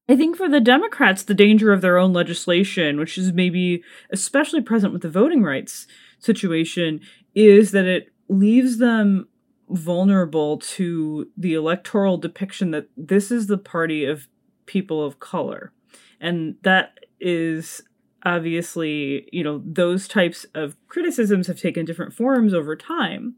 I 0.08 0.16
think 0.16 0.36
for 0.36 0.48
the 0.48 0.60
Democrats, 0.60 1.22
the 1.22 1.34
danger 1.34 1.72
of 1.72 1.80
their 1.80 1.96
own 1.96 2.12
legislation, 2.12 2.98
which 2.98 3.16
is 3.16 3.32
maybe 3.32 3.82
especially 4.10 4.60
present 4.60 4.92
with 4.92 5.02
the 5.02 5.10
voting 5.10 5.42
rights 5.42 5.86
situation, 6.18 7.00
is 7.34 7.70
that 7.70 7.86
it 7.86 8.12
leaves 8.28 8.78
them 8.78 9.28
vulnerable 9.70 10.58
to 10.58 11.30
the 11.36 11.54
electoral 11.54 12.18
depiction 12.18 12.70
that 12.70 12.88
this 12.96 13.30
is 13.30 13.46
the 13.46 13.58
party 13.58 14.04
of 14.04 14.28
people 14.66 15.02
of 15.02 15.20
color. 15.20 15.72
And 16.20 16.56
that 16.62 16.98
is 17.18 17.82
obviously, 18.24 19.28
you 19.32 19.42
know, 19.42 19.62
those 19.64 20.06
types 20.06 20.44
of 20.54 20.76
criticisms 20.88 21.46
have 21.46 21.60
taken 21.60 21.84
different 21.84 22.12
forms 22.12 22.52
over 22.52 22.76
time. 22.76 23.36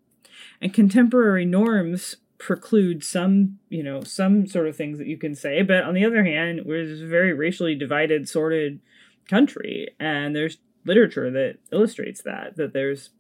And 0.61 0.75
contemporary 0.75 1.45
norms 1.45 2.17
preclude 2.39 3.05
some, 3.05 3.59
you 3.69 3.83
know, 3.83 4.03
some 4.03 4.47
sort 4.47 4.69
of 4.69 4.77
things 4.77 4.99
that 4.99 5.07
you 5.07 5.17
can 5.17 5.35
say. 5.35 5.63
But 5.63 5.85
on 5.85 5.95
the 5.95 6.05
other 6.05 6.25
hand, 6.25 6.63
we're 6.65 6.83
a 6.83 7.07
very 7.07 7.33
racially 7.33 7.75
divided, 7.75 8.29
sorted 8.29 8.81
country, 9.29 9.89
and 9.99 10.35
there's 10.35 10.59
literature 10.85 11.31
that 11.31 11.59
illustrates 11.73 12.23
that 12.23 12.57
that 12.57 12.73
there's 12.73 13.11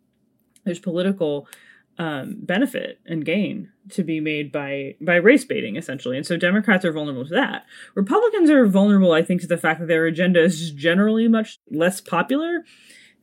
there's 0.64 0.78
political 0.78 1.48
um, 1.98 2.36
benefit 2.42 3.00
and 3.06 3.24
gain 3.24 3.70
to 3.90 4.04
be 4.04 4.20
made 4.20 4.52
by 4.52 4.94
by 5.00 5.16
race 5.16 5.44
baiting 5.44 5.76
essentially. 5.76 6.16
And 6.16 6.26
so 6.26 6.36
democrats 6.36 6.84
are 6.84 6.92
vulnerable 6.92 7.26
to 7.26 7.34
that. 7.34 7.64
Republicans 7.94 8.50
are 8.50 8.66
vulnerable 8.66 9.12
i 9.12 9.22
think 9.22 9.40
to 9.40 9.46
the 9.46 9.56
fact 9.56 9.80
that 9.80 9.88
their 9.88 10.06
agenda 10.06 10.42
is 10.42 10.70
generally 10.72 11.28
much 11.28 11.58
less 11.70 12.00
popular 12.00 12.64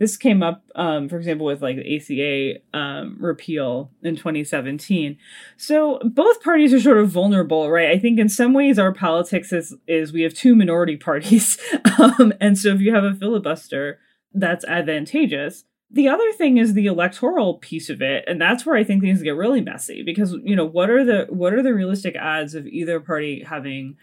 this 0.03 0.17
came 0.17 0.43
up, 0.43 0.65
um, 0.75 1.07
for 1.07 1.17
example, 1.17 1.45
with 1.45 1.61
like 1.61 1.77
the 1.77 1.95
ACA 1.95 2.77
um, 2.77 3.15
repeal 3.21 3.89
in 4.01 4.17
2017. 4.17 5.17
So 5.55 5.99
both 6.03 6.43
parties 6.43 6.73
are 6.73 6.81
sort 6.81 6.97
of 6.97 7.09
vulnerable, 7.09 7.71
right? 7.71 7.89
I 7.89 7.97
think 7.97 8.19
in 8.19 8.27
some 8.27 8.53
ways 8.53 8.77
our 8.77 8.93
politics 8.93 9.53
is 9.53 9.73
is 9.87 10.11
we 10.11 10.23
have 10.23 10.33
two 10.33 10.55
minority 10.55 10.97
parties, 10.97 11.57
um, 11.97 12.33
and 12.41 12.57
so 12.57 12.69
if 12.69 12.81
you 12.81 12.93
have 12.93 13.05
a 13.05 13.13
filibuster, 13.13 13.99
that's 14.33 14.65
advantageous. 14.65 15.63
The 15.89 16.09
other 16.09 16.33
thing 16.33 16.57
is 16.57 16.73
the 16.73 16.87
electoral 16.87 17.59
piece 17.59 17.89
of 17.89 18.01
it, 18.01 18.25
and 18.27 18.41
that's 18.41 18.65
where 18.65 18.75
I 18.75 18.83
think 18.83 19.01
things 19.01 19.21
get 19.21 19.37
really 19.37 19.61
messy 19.61 20.03
because 20.03 20.33
you 20.43 20.57
know 20.57 20.65
what 20.65 20.89
are 20.89 21.05
the 21.05 21.27
what 21.29 21.53
are 21.53 21.63
the 21.63 21.73
realistic 21.73 22.17
odds 22.19 22.55
of 22.55 22.67
either 22.67 22.99
party 22.99 23.45
having 23.47 23.95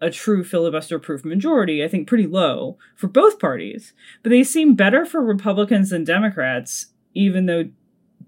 a 0.00 0.10
true 0.10 0.42
filibuster 0.42 0.98
proof 0.98 1.24
majority, 1.24 1.84
I 1.84 1.88
think 1.88 2.08
pretty 2.08 2.26
low 2.26 2.78
for 2.96 3.08
both 3.08 3.38
parties. 3.38 3.92
But 4.22 4.30
they 4.30 4.44
seem 4.44 4.74
better 4.74 5.04
for 5.04 5.20
Republicans 5.20 5.90
than 5.90 6.04
Democrats, 6.04 6.86
even 7.14 7.46
though 7.46 7.70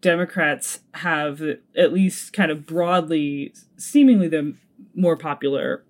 Democrats 0.01 0.81
have 0.95 1.41
at 1.77 1.93
least 1.93 2.33
kind 2.33 2.51
of 2.51 2.67
broadly, 2.67 3.55
seemingly 3.77 4.29
the 4.29 4.55
more 4.95 5.17
popular 5.17 5.85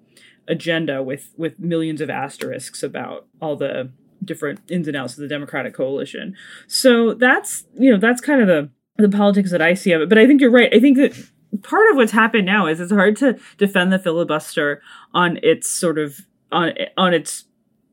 agenda 0.48 1.02
with 1.02 1.32
with 1.36 1.58
millions 1.58 2.00
of 2.00 2.10
asterisks 2.10 2.82
about 2.82 3.26
all 3.40 3.56
the 3.56 3.90
different 4.24 4.60
ins 4.70 4.86
and 4.86 4.96
outs 4.96 5.14
of 5.14 5.20
the 5.20 5.28
Democratic 5.28 5.74
coalition. 5.74 6.36
So 6.66 7.14
that's 7.14 7.64
you 7.74 7.90
know 7.90 7.98
that's 7.98 8.20
kind 8.20 8.40
of 8.40 8.46
the 8.46 8.70
the 8.98 9.08
politics 9.08 9.50
that 9.50 9.62
I 9.62 9.74
see 9.74 9.92
of 9.92 10.02
it. 10.02 10.08
But 10.08 10.18
I 10.18 10.26
think 10.26 10.40
you're 10.40 10.50
right. 10.50 10.72
I 10.72 10.78
think 10.78 10.96
that 10.98 11.30
part 11.62 11.90
of 11.90 11.96
what's 11.96 12.12
happened 12.12 12.46
now 12.46 12.66
is 12.66 12.80
it's 12.80 12.92
hard 12.92 13.16
to 13.16 13.38
defend 13.58 13.92
the 13.92 13.98
filibuster 13.98 14.80
on 15.12 15.38
its 15.42 15.68
sort 15.68 15.98
of 15.98 16.26
on 16.50 16.72
on 16.96 17.12
its 17.12 17.44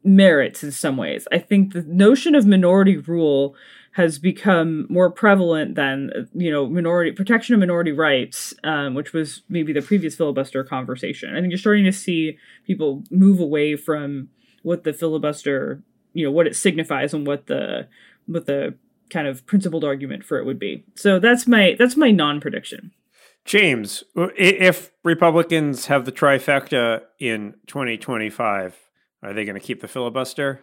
merits 0.04 0.64
in 0.64 0.72
some 0.72 0.98
ways. 0.98 1.28
I 1.32 1.40
think 1.40 1.74
the 1.74 1.84
notion 1.84 2.36
of 2.36 2.46
minority 2.46 2.98
rule 2.98 3.56
has 3.94 4.20
become 4.20 4.86
more 4.90 5.12
prevalent 5.12 5.76
than 5.76 6.30
you 6.34 6.52
know 6.52 6.68
minority 6.68 7.12
protection 7.12 7.54
of 7.54 7.60
minority 7.60 7.92
rights, 7.92 8.54
um, 8.64 8.94
which 8.94 9.14
was 9.14 9.42
maybe 9.50 9.74
the 9.74 9.82
previous 9.82 10.16
filibuster 10.16 10.64
conversation. 10.64 11.36
I 11.36 11.42
think 11.42 11.52
you're 11.52 11.58
starting 11.58 11.86
to 11.86 11.92
see 11.92 12.38
people 12.66 13.04
move 13.12 13.40
away 13.40 13.76
from 13.76 14.30
what 14.64 14.84
the 14.84 14.94
filibuster, 14.94 15.82
you 16.14 16.26
know, 16.26 16.32
what 16.32 16.48
it 16.48 16.56
signifies 16.56 17.14
and 17.14 17.26
what 17.26 17.48
the 17.48 17.88
what 18.28 18.46
the 18.46 18.76
kind 19.10 19.28
of 19.28 19.46
principled 19.48 19.84
argument 19.84 20.24
for 20.24 20.38
it 20.38 20.46
would 20.46 20.60
be. 20.60 20.86
So 20.96 21.20
that's 21.20 21.48
my 21.48 21.76
that's 21.78 21.98
my 21.98 22.12
non 22.12 22.40
prediction. 22.40 22.92
James, 23.50 24.04
uh, 24.16 24.28
if 24.38 24.92
Republicans 25.04 25.88
have 25.88 26.06
the 26.06 26.12
trifecta 26.12 27.02
in 27.18 27.56
2025, 27.66 28.78
are 29.24 29.34
they 29.34 29.44
going 29.44 29.56
to 29.56 29.60
keep 29.60 29.82
the 29.82 29.88
filibuster? 29.88 30.60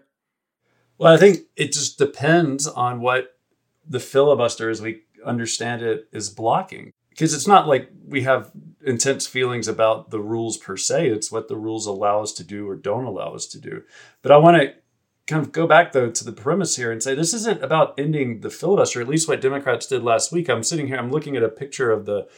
Well, 0.97 1.13
I 1.13 1.17
think 1.17 1.41
it 1.57 1.73
just 1.73 1.99
depends 1.99 2.69
on 2.69 3.01
what 3.01 3.39
the 3.85 3.99
filibuster, 3.99 4.71
as 4.71 4.81
we 4.81 5.03
understand 5.25 5.83
it, 5.83 6.07
is 6.13 6.31
blocking. 6.31 6.93
Because 7.11 7.35
it's 7.35 7.49
not 7.49 7.67
like 7.67 7.91
we 8.07 8.23
have 8.23 8.53
intense 8.87 9.27
feelings 9.27 9.67
about 9.67 10.13
the 10.13 10.21
rules 10.21 10.57
per 10.57 10.77
se, 10.77 11.09
it's 11.09 11.33
what 11.33 11.49
the 11.49 11.57
rules 11.57 11.87
allow 11.87 12.23
us 12.23 12.31
to 12.35 12.45
do 12.45 12.69
or 12.69 12.77
don't 12.77 13.05
allow 13.05 13.35
us 13.35 13.47
to 13.47 13.61
do. 13.61 13.83
But 14.23 14.31
I 14.31 14.37
want 14.37 14.63
to 14.63 14.75
kind 15.27 15.45
of 15.45 15.51
go 15.51 15.67
back 15.67 15.91
though 15.91 16.09
to 16.09 16.25
the 16.25 16.31
premise 16.31 16.77
here 16.77 16.93
and 16.93 17.03
say 17.03 17.17
this 17.17 17.35
isn't 17.35 17.65
about 17.65 17.99
ending 17.99 18.43
the 18.43 18.51
filibuster 18.51 19.01
at 19.01 19.09
least 19.09 19.27
what 19.27 19.41
democrats 19.41 19.89
did 19.89 20.05
last 20.05 20.31
week 20.31 20.49
i'm 20.49 20.63
sitting 20.63 20.87
here 20.87 20.97
i'm 20.97 21.11
looking 21.11 21.37
at 21.37 21.43
a 21.43 21.49
picture 21.49 21.91
of 21.91 22.07
the 22.07 22.29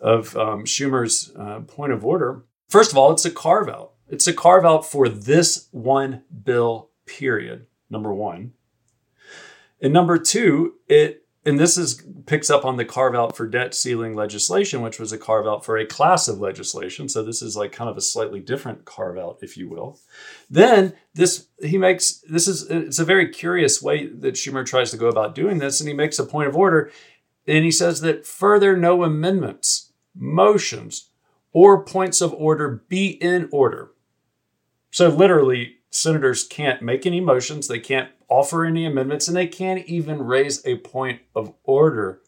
of 0.00 0.36
um, 0.36 0.64
Schumer's 0.64 1.32
uh, 1.38 1.60
point 1.60 1.92
of 1.92 2.04
order. 2.04 2.44
First 2.68 2.92
of 2.92 2.98
all, 2.98 3.12
it's 3.12 3.24
a 3.24 3.30
carve 3.30 3.68
out. 3.68 3.92
It's 4.08 4.26
a 4.26 4.32
carve 4.32 4.64
out 4.64 4.84
for 4.84 5.08
this 5.08 5.68
one 5.70 6.22
bill, 6.44 6.90
period. 7.06 7.66
Number 7.88 8.12
one. 8.12 8.52
And 9.80 9.92
number 9.92 10.18
two, 10.18 10.74
it 10.88 11.24
and 11.46 11.58
this 11.58 11.76
is 11.76 12.02
picks 12.26 12.48
up 12.48 12.64
on 12.64 12.76
the 12.76 12.84
carve 12.84 13.14
out 13.14 13.36
for 13.36 13.46
debt 13.46 13.74
ceiling 13.74 14.14
legislation, 14.14 14.80
which 14.80 14.98
was 14.98 15.12
a 15.12 15.18
carve 15.18 15.46
out 15.46 15.64
for 15.64 15.76
a 15.76 15.84
class 15.84 16.26
of 16.26 16.40
legislation. 16.40 17.08
So 17.08 17.22
this 17.22 17.42
is 17.42 17.56
like 17.56 17.70
kind 17.72 17.90
of 17.90 17.96
a 17.96 18.00
slightly 18.00 18.40
different 18.40 18.86
carve 18.86 19.18
out, 19.18 19.38
if 19.42 19.56
you 19.56 19.68
will. 19.68 20.00
Then 20.48 20.94
this 21.14 21.48
he 21.62 21.76
makes 21.76 22.22
this 22.28 22.48
is 22.48 22.70
it's 22.70 22.98
a 22.98 23.04
very 23.04 23.28
curious 23.28 23.82
way 23.82 24.06
that 24.06 24.34
Schumer 24.34 24.64
tries 24.64 24.90
to 24.92 24.96
go 24.96 25.08
about 25.08 25.34
doing 25.34 25.58
this, 25.58 25.80
and 25.80 25.88
he 25.88 25.94
makes 25.94 26.18
a 26.18 26.24
point 26.24 26.48
of 26.48 26.56
order, 26.56 26.90
and 27.46 27.64
he 27.64 27.70
says 27.70 28.00
that 28.00 28.26
further 28.26 28.76
no 28.76 29.02
amendments 29.02 29.92
motions, 30.14 31.10
or 31.52 31.84
points 31.84 32.20
of 32.20 32.32
order 32.34 32.82
be 32.88 33.08
in 33.08 33.48
order. 33.52 33.90
So, 34.90 35.08
literally, 35.08 35.76
senators 35.90 36.44
can't 36.46 36.82
make 36.82 37.06
any 37.06 37.20
motions, 37.20 37.68
they 37.68 37.80
can't 37.80 38.10
offer 38.28 38.64
any 38.64 38.86
amendments, 38.86 39.28
and 39.28 39.36
they 39.36 39.46
can't 39.46 39.84
even 39.86 40.22
raise 40.22 40.64
a 40.66 40.78
point 40.78 41.22
of 41.34 41.54
order 41.64 42.20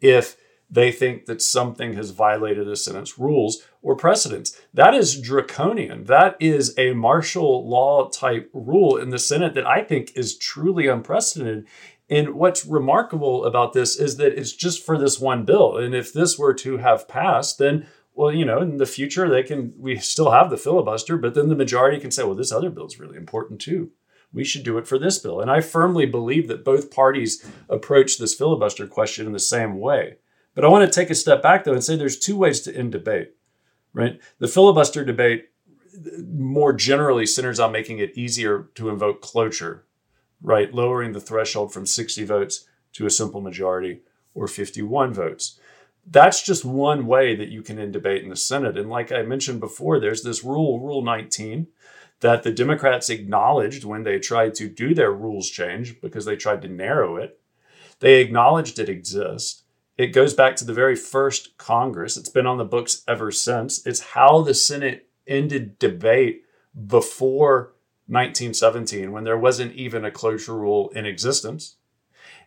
if 0.00 0.36
they 0.72 0.92
think 0.92 1.26
that 1.26 1.42
something 1.42 1.94
has 1.94 2.10
violated 2.10 2.66
the 2.66 2.76
Senate's 2.76 3.18
rules 3.18 3.62
or 3.82 3.96
precedents. 3.96 4.56
That 4.72 4.94
is 4.94 5.20
draconian. 5.20 6.04
That 6.04 6.36
is 6.38 6.78
a 6.78 6.92
martial 6.92 7.68
law 7.68 8.08
type 8.08 8.48
rule 8.52 8.96
in 8.96 9.10
the 9.10 9.18
Senate 9.18 9.54
that 9.54 9.66
I 9.66 9.82
think 9.82 10.12
is 10.14 10.38
truly 10.38 10.86
unprecedented. 10.86 11.66
And 12.10 12.34
what's 12.34 12.66
remarkable 12.66 13.44
about 13.44 13.72
this 13.72 13.96
is 13.96 14.16
that 14.16 14.36
it's 14.36 14.52
just 14.52 14.84
for 14.84 14.98
this 14.98 15.20
one 15.20 15.44
bill. 15.44 15.76
And 15.76 15.94
if 15.94 16.12
this 16.12 16.36
were 16.36 16.54
to 16.54 16.78
have 16.78 17.06
passed, 17.08 17.58
then 17.58 17.86
well, 18.14 18.32
you 18.32 18.44
know, 18.44 18.60
in 18.60 18.76
the 18.76 18.86
future 18.86 19.30
they 19.30 19.44
can 19.44 19.72
we 19.78 19.96
still 19.96 20.32
have 20.32 20.50
the 20.50 20.56
filibuster, 20.56 21.16
but 21.16 21.34
then 21.34 21.48
the 21.48 21.54
majority 21.54 21.98
can 21.98 22.10
say, 22.10 22.24
well, 22.24 22.34
this 22.34 22.52
other 22.52 22.68
bill 22.68 22.86
is 22.86 22.98
really 22.98 23.16
important 23.16 23.60
too. 23.60 23.92
We 24.32 24.44
should 24.44 24.64
do 24.64 24.76
it 24.78 24.86
for 24.86 24.98
this 24.98 25.18
bill. 25.18 25.40
And 25.40 25.50
I 25.50 25.60
firmly 25.60 26.06
believe 26.06 26.48
that 26.48 26.64
both 26.64 26.90
parties 26.90 27.44
approach 27.68 28.18
this 28.18 28.34
filibuster 28.34 28.86
question 28.86 29.26
in 29.26 29.32
the 29.32 29.38
same 29.38 29.78
way. 29.78 30.16
But 30.54 30.64
I 30.64 30.68
want 30.68 30.84
to 30.84 30.94
take 30.94 31.10
a 31.10 31.14
step 31.14 31.42
back 31.42 31.64
though 31.64 31.72
and 31.72 31.82
say 31.82 31.96
there's 31.96 32.18
two 32.18 32.36
ways 32.36 32.60
to 32.62 32.76
end 32.76 32.92
debate, 32.92 33.34
right? 33.92 34.20
The 34.38 34.48
filibuster 34.48 35.04
debate 35.04 35.46
more 36.26 36.72
generally 36.72 37.26
centers 37.26 37.60
on 37.60 37.72
making 37.72 37.98
it 37.98 38.16
easier 38.16 38.68
to 38.74 38.88
invoke 38.88 39.22
cloture 39.22 39.86
right, 40.42 40.72
lowering 40.74 41.12
the 41.12 41.20
threshold 41.20 41.72
from 41.72 41.86
60 41.86 42.24
votes 42.24 42.66
to 42.92 43.06
a 43.06 43.10
simple 43.10 43.40
majority 43.40 44.00
or 44.34 44.46
51 44.46 45.12
votes. 45.12 45.58
That's 46.06 46.42
just 46.42 46.64
one 46.64 47.06
way 47.06 47.36
that 47.36 47.48
you 47.48 47.62
can 47.62 47.78
end 47.78 47.92
debate 47.92 48.22
in 48.22 48.30
the 48.30 48.36
Senate. 48.36 48.78
And 48.78 48.88
like 48.88 49.12
I 49.12 49.22
mentioned 49.22 49.60
before, 49.60 50.00
there's 50.00 50.22
this 50.22 50.42
rule, 50.42 50.80
Rule 50.80 51.02
19, 51.02 51.66
that 52.20 52.42
the 52.42 52.52
Democrats 52.52 53.10
acknowledged 53.10 53.84
when 53.84 54.02
they 54.02 54.18
tried 54.18 54.54
to 54.54 54.68
do 54.68 54.94
their 54.94 55.12
rules 55.12 55.48
change 55.48 56.00
because 56.00 56.24
they 56.24 56.36
tried 56.36 56.62
to 56.62 56.68
narrow 56.68 57.16
it. 57.16 57.38
They 58.00 58.20
acknowledged 58.20 58.78
it 58.78 58.88
exists. 58.88 59.62
It 59.98 60.08
goes 60.08 60.32
back 60.32 60.56
to 60.56 60.64
the 60.64 60.72
very 60.72 60.96
first 60.96 61.58
Congress. 61.58 62.16
It's 62.16 62.30
been 62.30 62.46
on 62.46 62.56
the 62.56 62.64
books 62.64 63.02
ever 63.06 63.30
since. 63.30 63.86
It's 63.86 64.00
how 64.00 64.40
the 64.40 64.54
Senate 64.54 65.08
ended 65.26 65.78
debate 65.78 66.44
before 66.86 67.74
1917 68.10 69.12
when 69.12 69.24
there 69.24 69.38
wasn't 69.38 69.72
even 69.74 70.04
a 70.04 70.10
cloture 70.10 70.56
rule 70.56 70.90
in 70.90 71.06
existence. 71.06 71.76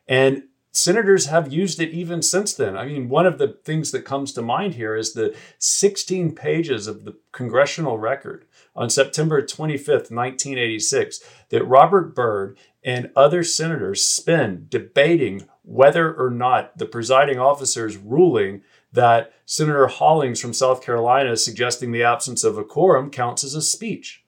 And 0.07 0.43
senators 0.71 1.27
have 1.27 1.53
used 1.53 1.79
it 1.79 1.91
even 1.91 2.21
since 2.21 2.53
then. 2.53 2.75
I 2.75 2.85
mean, 2.85 3.07
one 3.07 3.25
of 3.25 3.37
the 3.37 3.59
things 3.63 3.91
that 3.91 4.03
comes 4.05 4.33
to 4.33 4.41
mind 4.41 4.75
here 4.75 4.95
is 4.95 5.13
the 5.13 5.35
16 5.59 6.35
pages 6.35 6.87
of 6.87 7.05
the 7.05 7.15
congressional 7.31 7.97
record 7.97 8.45
on 8.75 8.89
September 8.89 9.41
25th, 9.41 10.11
1986, 10.11 11.21
that 11.49 11.63
Robert 11.63 12.15
Byrd 12.15 12.57
and 12.83 13.11
other 13.15 13.43
senators 13.43 14.05
spend 14.05 14.69
debating 14.69 15.47
whether 15.61 16.13
or 16.13 16.29
not 16.29 16.77
the 16.77 16.85
presiding 16.85 17.39
officer's 17.39 17.95
ruling 17.95 18.61
that 18.91 19.33
Senator 19.45 19.87
Hollings 19.87 20.41
from 20.41 20.53
South 20.53 20.83
Carolina 20.83 21.37
suggesting 21.37 21.91
the 21.91 22.03
absence 22.03 22.43
of 22.43 22.57
a 22.57 22.63
quorum 22.63 23.09
counts 23.09 23.43
as 23.43 23.55
a 23.55 23.61
speech. 23.61 24.22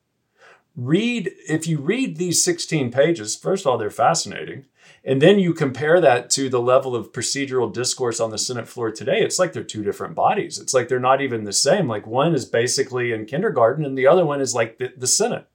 Read, 0.75 1.32
if 1.48 1.67
you 1.67 1.79
read 1.79 2.17
these 2.17 2.44
16 2.44 2.91
pages, 2.91 3.36
first 3.36 3.65
of 3.65 3.72
all, 3.72 3.77
they're 3.77 3.89
fascinating. 3.89 4.65
And 5.05 5.22
then 5.22 5.39
you 5.39 5.53
compare 5.53 6.01
that 6.01 6.29
to 6.32 6.50
the 6.50 6.62
level 6.62 6.96
of 6.96 7.13
procedural 7.13 7.72
discourse 7.72 8.20
on 8.20 8.32
the 8.32 8.38
Senate 8.38 8.67
floor 8.67 8.91
today. 8.91 9.20
It's 9.22 9.39
like 9.39 9.53
they're 9.53 9.63
two 9.63 9.84
different 9.84 10.15
bodies. 10.15 10.58
It's 10.58 10.74
like 10.74 10.88
they're 10.88 11.00
not 11.00 11.22
even 11.22 11.44
the 11.44 11.53
same. 11.53 11.88
Like 11.88 12.08
one 12.08 12.34
is 12.34 12.46
basically 12.46 13.13
in 13.13 13.25
kindergarten 13.25 13.86
and 13.86 13.98
the 13.98 14.08
other 14.08 14.25
one 14.25 14.41
is 14.41 14.55
like 14.55 14.79
the, 14.79 14.91
the 14.98 15.08
Senate. 15.08 15.48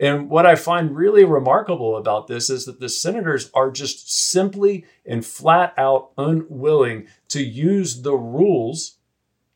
And 0.00 0.28
what 0.28 0.46
I 0.46 0.56
find 0.56 0.96
really 0.96 1.24
remarkable 1.24 1.96
about 1.96 2.26
this 2.26 2.50
is 2.50 2.64
that 2.64 2.80
the 2.80 2.88
senators 2.88 3.50
are 3.54 3.70
just 3.70 4.10
simply 4.10 4.84
and 5.06 5.24
flat 5.24 5.74
out 5.76 6.10
unwilling 6.18 7.06
to 7.28 7.40
use 7.40 8.02
the 8.02 8.14
rules 8.16 8.96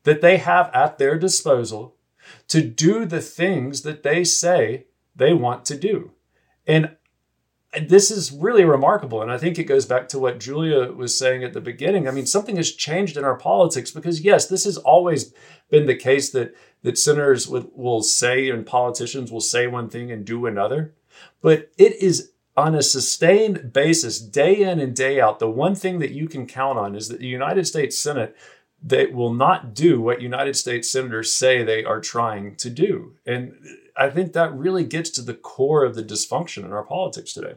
that 0.05 0.21
they 0.21 0.37
have 0.37 0.71
at 0.73 0.99
their 0.99 1.19
disposal 1.19 1.96
to 2.49 2.63
do 2.63 3.05
the 3.05 3.21
things 3.21 3.83
that 3.83 4.03
they 4.03 4.25
say 4.25 4.87
they 5.15 5.33
want 5.33 5.65
to 5.67 5.77
do. 5.77 6.13
And 6.67 6.97
this 7.89 8.11
is 8.11 8.33
really 8.33 8.65
remarkable. 8.65 9.23
And 9.23 9.31
I 9.31 9.39
think 9.39 9.59
it 9.59 9.65
goes 9.65 9.87
back 9.87 10.09
to 10.09 10.19
what 10.19 10.41
Julia 10.41 10.93
was 10.93 11.17
saying 11.17 11.45
at 11.45 11.53
the 11.53 11.61
beginning. 11.61 12.09
I 12.09 12.11
mean, 12.11 12.27
something 12.27 12.57
has 12.57 12.73
changed 12.73 13.17
in 13.17 13.25
our 13.25 13.37
politics 13.37 13.91
because, 13.91 14.21
yes, 14.21 14.47
this 14.47 14.65
has 14.65 14.77
always 14.79 15.35
been 15.71 15.87
the 15.87 15.97
case 15.97 16.31
that, 16.31 16.55
that 16.83 16.99
senators 16.99 17.49
will, 17.49 17.71
will 17.75 18.03
say 18.03 18.49
and 18.49 18.67
politicians 18.67 19.31
will 19.31 19.41
say 19.41 19.67
one 19.67 19.89
thing 19.89 20.11
and 20.11 20.25
do 20.25 20.47
another. 20.47 20.95
But 21.43 21.71
it 21.77 22.01
is 22.01 22.33
on 22.57 22.75
a 22.75 22.83
sustained 22.83 23.73
basis, 23.73 24.19
day 24.19 24.63
in 24.63 24.81
and 24.81 24.97
day 24.97 25.21
out, 25.21 25.39
the 25.39 25.51
one 25.51 25.75
thing 25.75 25.99
that 25.99 26.13
you 26.13 26.27
can 26.27 26.47
count 26.47 26.79
on 26.79 26.95
is 26.95 27.09
that 27.09 27.19
the 27.19 27.27
United 27.27 27.67
States 27.67 27.99
Senate 27.99 28.35
they 28.83 29.07
will 29.07 29.33
not 29.33 29.75
do 29.75 30.01
what 30.01 30.21
United 30.21 30.57
States 30.57 30.91
senators 30.91 31.35
say 31.35 31.63
they 31.63 31.85
are 31.85 32.01
trying 32.01 32.57
to 32.57 32.71
do. 32.71 33.15
And 33.25 33.55
I 33.97 34.11
think 34.11 34.33
that 34.33 34.55
really 34.55 34.85
gets 34.85 35.11
to 35.11 35.23
the 35.23 35.35
core 35.35 35.85
of 35.85 35.95
the 35.95 36.03
dysfunction 36.03 36.65
in 36.65 36.73
our 36.73 36.85
politics 36.85 37.33
today. 37.33 37.55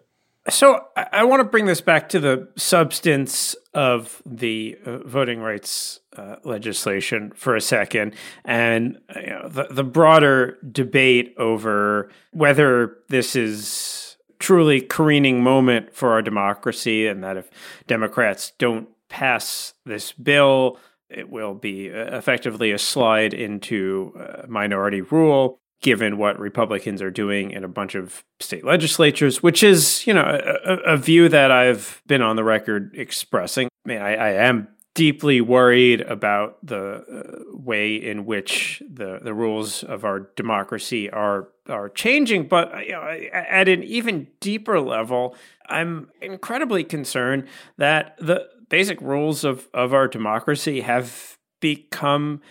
So 0.48 0.86
I 0.96 1.26
want 1.26 1.42
to 1.42 1.44
bring 1.44 1.66
this 1.66 1.82
back 1.82 2.10
to 2.10 2.20
the 2.20 2.48
substance 2.56 3.56
of 3.74 4.22
the 4.26 4.78
uh, 4.86 5.00
voting 5.00 5.42
rights 5.42 6.00
uh, 6.16 6.38
legislation 6.44 7.32
for 7.36 7.56
a 7.56 7.62
second, 7.62 8.16
and 8.46 8.98
you 9.16 9.28
know, 9.28 9.48
the 9.48 9.68
the 9.70 9.84
broader 9.84 10.58
debate 10.72 11.36
over 11.38 12.10
whether 12.32 12.98
this 13.10 13.36
is 13.36 14.18
truly 14.40 14.78
a 14.78 14.82
careening 14.82 15.44
moment 15.44 15.94
for 15.94 16.14
our 16.14 16.22
democracy, 16.22 17.06
and 17.06 17.24
that 17.24 17.38
if 17.38 17.50
Democrats 17.86 18.54
don't 18.58 18.88
pass 19.10 19.74
this 19.86 20.14
bill, 20.14 20.80
it 21.10 21.30
will 21.30 21.54
be 21.54 21.90
uh, 21.90 22.18
effectively 22.18 22.72
a 22.72 22.78
slide 22.78 23.34
into 23.34 24.14
uh, 24.20 24.46
minority 24.48 25.02
rule 25.02 25.60
given 25.82 26.18
what 26.18 26.38
Republicans 26.40 27.02
are 27.02 27.12
doing 27.12 27.52
in 27.52 27.64
a 27.64 27.68
bunch 27.68 27.96
of 27.96 28.24
state 28.40 28.66
legislatures, 28.66 29.42
which 29.42 29.64
is, 29.64 30.06
you 30.06 30.14
know, 30.14 30.40
a, 30.66 30.74
a 30.94 30.98
view 30.98 31.30
that 31.30 31.52
I've 31.52 32.02
been 32.06 32.22
on 32.22 32.36
the 32.36 32.44
record 32.44 32.92
expressing. 32.96 33.70
I 33.86 33.90
mean, 33.90 34.02
I, 34.02 34.16
I 34.16 34.30
am 34.32 34.68
deeply 34.94 35.40
worried 35.40 36.02
about 36.02 36.58
the 36.66 36.78
uh, 36.78 37.58
way 37.58 37.96
in 37.96 38.26
which 38.26 38.84
the, 38.92 39.20
the 39.22 39.34
rules 39.34 39.84
of 39.84 40.04
our 40.04 40.30
democracy 40.36 41.10
are 41.10 41.50
are 41.70 41.88
changing. 41.88 42.48
But 42.48 42.86
you 42.86 42.92
know, 42.92 43.04
at 43.32 43.70
an 43.70 43.84
even 43.84 44.28
deeper 44.42 44.82
level, 44.82 45.36
I'm 45.68 46.10
incredibly 46.22 46.84
concerned 46.84 47.48
that 47.78 48.18
the 48.18 48.50
basic 48.70 49.02
rules 49.02 49.44
of, 49.44 49.68
of 49.74 49.94
our 49.94 50.08
democracy 50.08 50.82
have 50.82 51.38
become 51.60 52.42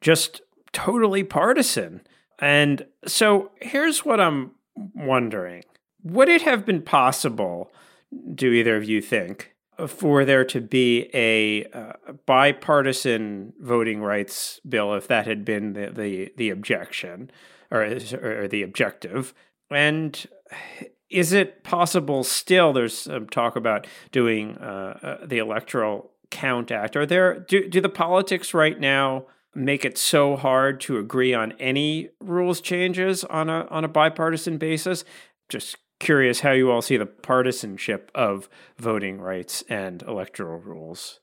just 0.00 0.40
totally 0.72 1.22
partisan. 1.22 2.00
And 2.38 2.86
so 3.06 3.50
here's 3.60 4.04
what 4.04 4.20
I'm 4.20 4.52
wondering 4.94 5.64
Would 6.02 6.28
it 6.28 6.42
have 6.42 6.64
been 6.64 6.82
possible, 6.82 7.70
do 8.34 8.52
either 8.52 8.76
of 8.76 8.84
you 8.84 9.00
think, 9.00 9.54
for 9.86 10.24
there 10.24 10.44
to 10.44 10.60
be 10.60 11.08
a 11.14 11.64
uh, 11.66 11.92
bipartisan 12.26 13.52
voting 13.60 14.00
rights 14.00 14.60
bill 14.68 14.94
if 14.94 15.06
that 15.08 15.26
had 15.26 15.44
been 15.44 15.74
the, 15.74 15.90
the, 15.90 16.32
the 16.36 16.50
objection 16.50 17.30
or, 17.70 17.98
or 18.22 18.48
the 18.48 18.62
objective? 18.62 19.34
And 19.70 20.26
is 21.10 21.32
it 21.32 21.64
possible 21.64 22.24
still? 22.24 22.72
There's 22.72 22.96
some 22.96 23.28
talk 23.28 23.56
about 23.56 23.86
doing 24.12 24.56
uh, 24.58 24.98
uh, 25.02 25.26
the 25.26 25.38
Electoral 25.38 26.10
Count 26.30 26.70
Act. 26.70 26.96
Are 26.96 27.06
there 27.06 27.40
do 27.40 27.68
do 27.68 27.80
the 27.80 27.88
politics 27.88 28.52
right 28.52 28.78
now 28.78 29.26
make 29.54 29.84
it 29.84 29.96
so 29.96 30.36
hard 30.36 30.80
to 30.82 30.98
agree 30.98 31.34
on 31.34 31.52
any 31.52 32.10
rules 32.20 32.60
changes 32.60 33.24
on 33.24 33.48
a 33.48 33.66
on 33.70 33.84
a 33.84 33.88
bipartisan 33.88 34.58
basis? 34.58 35.04
Just 35.48 35.76
curious 35.98 36.40
how 36.40 36.52
you 36.52 36.70
all 36.70 36.82
see 36.82 36.96
the 36.96 37.06
partisanship 37.06 38.10
of 38.14 38.48
voting 38.78 39.20
rights 39.20 39.64
and 39.68 40.02
electoral 40.02 40.58
rules. 40.58 41.20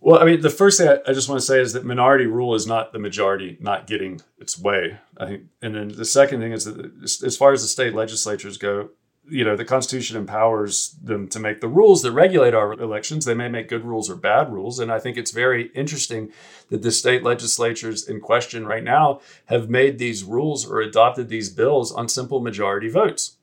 Well, 0.00 0.20
I 0.20 0.24
mean, 0.24 0.40
the 0.40 0.50
first 0.50 0.78
thing 0.78 0.96
I, 1.06 1.12
just 1.12 1.28
want 1.28 1.40
to 1.40 1.46
say 1.46 1.60
is 1.60 1.72
that 1.72 1.84
minority 1.84 2.26
rule 2.26 2.54
is 2.54 2.68
not 2.68 2.92
the 2.92 3.00
majority 3.00 3.58
not 3.60 3.88
getting 3.88 4.20
its 4.38 4.58
way. 4.58 4.98
I 5.18 5.26
think, 5.26 5.42
and 5.60 5.74
then 5.74 5.88
the 5.88 6.04
second 6.04 6.40
thing 6.40 6.52
is 6.52 6.64
that 6.66 6.92
as 7.24 7.36
far 7.36 7.52
as 7.52 7.62
the 7.62 7.68
state 7.68 7.94
legislatures 7.94 8.58
go, 8.58 8.90
you 9.30 9.44
know, 9.44 9.56
the 9.56 9.64
Constitution 9.64 10.16
empowers 10.16 10.96
them 11.02 11.28
to 11.28 11.38
make 11.38 11.60
the 11.60 11.68
rules 11.68 12.02
that 12.02 12.12
regulate 12.12 12.54
our 12.54 12.72
elections. 12.72 13.24
They 13.24 13.34
may 13.34 13.48
make 13.48 13.68
good 13.68 13.84
rules 13.84 14.10
or 14.10 14.16
bad 14.16 14.52
rules. 14.52 14.78
And 14.78 14.90
I 14.90 14.98
think 14.98 15.16
it's 15.16 15.30
very 15.30 15.66
interesting 15.74 16.32
that 16.70 16.82
the 16.82 16.90
state 16.90 17.22
legislatures 17.22 18.08
in 18.08 18.20
question 18.20 18.66
right 18.66 18.84
now 18.84 19.20
have 19.46 19.68
made 19.70 19.98
these 19.98 20.24
rules 20.24 20.68
or 20.68 20.80
adopted 20.80 21.28
these 21.28 21.50
bills 21.50 21.92
on 21.92 22.08
simple 22.08 22.40
majority 22.40 22.88
votes. 22.88 23.36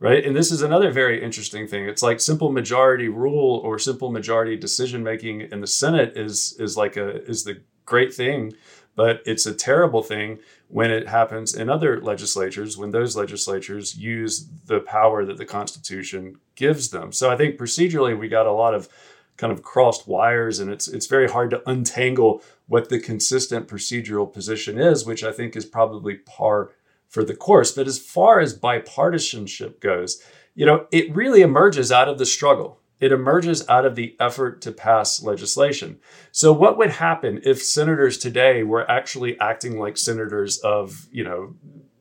Right. 0.00 0.24
And 0.24 0.36
this 0.36 0.50
is 0.50 0.60
another 0.60 0.90
very 0.90 1.22
interesting 1.22 1.66
thing. 1.66 1.86
It's 1.88 2.02
like 2.02 2.20
simple 2.20 2.50
majority 2.50 3.08
rule 3.08 3.60
or 3.64 3.78
simple 3.78 4.10
majority 4.10 4.56
decision 4.56 5.02
making 5.02 5.42
in 5.42 5.60
the 5.60 5.66
Senate 5.66 6.16
is 6.16 6.56
is 6.58 6.76
like 6.76 6.96
a 6.96 7.22
is 7.24 7.44
the 7.44 7.62
great 7.86 8.12
thing 8.12 8.54
but 8.96 9.22
it's 9.26 9.46
a 9.46 9.54
terrible 9.54 10.02
thing 10.02 10.38
when 10.68 10.90
it 10.90 11.08
happens 11.08 11.54
in 11.54 11.68
other 11.68 12.00
legislatures, 12.00 12.76
when 12.76 12.90
those 12.90 13.16
legislatures 13.16 13.96
use 13.96 14.46
the 14.66 14.80
power 14.80 15.24
that 15.24 15.36
the 15.36 15.44
Constitution 15.44 16.38
gives 16.54 16.90
them. 16.90 17.12
So 17.12 17.30
I 17.30 17.36
think 17.36 17.58
procedurally, 17.58 18.18
we 18.18 18.28
got 18.28 18.46
a 18.46 18.52
lot 18.52 18.74
of 18.74 18.88
kind 19.36 19.52
of 19.52 19.62
crossed 19.62 20.06
wires, 20.06 20.60
and 20.60 20.70
it's 20.70 20.88
it's 20.88 21.06
very 21.06 21.28
hard 21.28 21.50
to 21.50 21.62
untangle 21.68 22.42
what 22.66 22.88
the 22.88 23.00
consistent 23.00 23.68
procedural 23.68 24.32
position 24.32 24.78
is, 24.78 25.04
which 25.04 25.22
I 25.22 25.32
think 25.32 25.56
is 25.56 25.64
probably 25.64 26.14
par 26.14 26.70
for 27.08 27.24
the 27.24 27.36
course. 27.36 27.72
But 27.72 27.86
as 27.86 27.98
far 27.98 28.40
as 28.40 28.58
bipartisanship 28.58 29.80
goes, 29.80 30.22
you 30.54 30.66
know, 30.66 30.86
it 30.90 31.14
really 31.14 31.42
emerges 31.42 31.92
out 31.92 32.08
of 32.08 32.18
the 32.18 32.26
struggle 32.26 32.80
it 33.00 33.12
emerges 33.12 33.68
out 33.68 33.84
of 33.84 33.96
the 33.96 34.16
effort 34.20 34.62
to 34.62 34.72
pass 34.72 35.22
legislation. 35.22 35.98
So 36.32 36.52
what 36.52 36.78
would 36.78 36.90
happen 36.90 37.40
if 37.44 37.62
senators 37.62 38.18
today 38.18 38.62
were 38.62 38.88
actually 38.90 39.38
acting 39.40 39.78
like 39.78 39.96
senators 39.96 40.58
of, 40.58 41.06
you 41.10 41.24
know, 41.24 41.54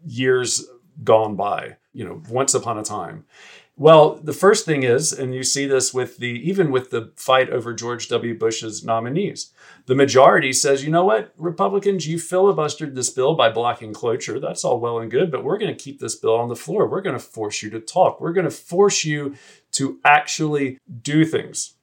years 0.05 0.65
gone 1.03 1.35
by, 1.35 1.77
you 1.93 2.05
know, 2.05 2.21
once 2.29 2.53
upon 2.53 2.77
a 2.77 2.83
time? 2.83 3.25
Well, 3.75 4.19
the 4.23 4.33
first 4.33 4.67
thing 4.67 4.83
is, 4.83 5.11
and 5.11 5.33
you 5.33 5.41
see 5.41 5.65
this 5.65 5.95
with 5.95 6.17
the 6.17 6.27
even 6.27 6.69
with 6.69 6.91
the 6.91 7.11
fight 7.15 7.49
over 7.49 7.73
George 7.73 8.07
W. 8.07 8.37
Bush's 8.37 8.83
nominees, 8.83 9.51
the 9.87 9.95
majority 9.95 10.53
says, 10.53 10.85
you 10.85 10.91
know 10.91 11.05
what, 11.05 11.33
Republicans, 11.37 12.07
you 12.07 12.17
filibustered 12.17 12.93
this 12.93 13.09
bill 13.09 13.33
by 13.33 13.49
blocking 13.49 13.91
cloture. 13.91 14.39
That's 14.39 14.63
all 14.63 14.79
well 14.79 14.99
and 14.99 15.09
good, 15.09 15.31
but 15.31 15.43
we're 15.43 15.57
going 15.57 15.75
to 15.75 15.83
keep 15.83 15.99
this 15.99 16.15
bill 16.15 16.35
on 16.35 16.49
the 16.49 16.55
floor. 16.55 16.87
We're 16.87 17.01
going 17.01 17.17
to 17.17 17.23
force 17.23 17.63
you 17.63 17.71
to 17.71 17.79
talk. 17.79 18.21
We're 18.21 18.33
going 18.33 18.45
to 18.45 18.51
force 18.51 19.03
you 19.03 19.33
to 19.73 19.99
actually 20.05 20.77
do 21.01 21.25
things 21.25 21.75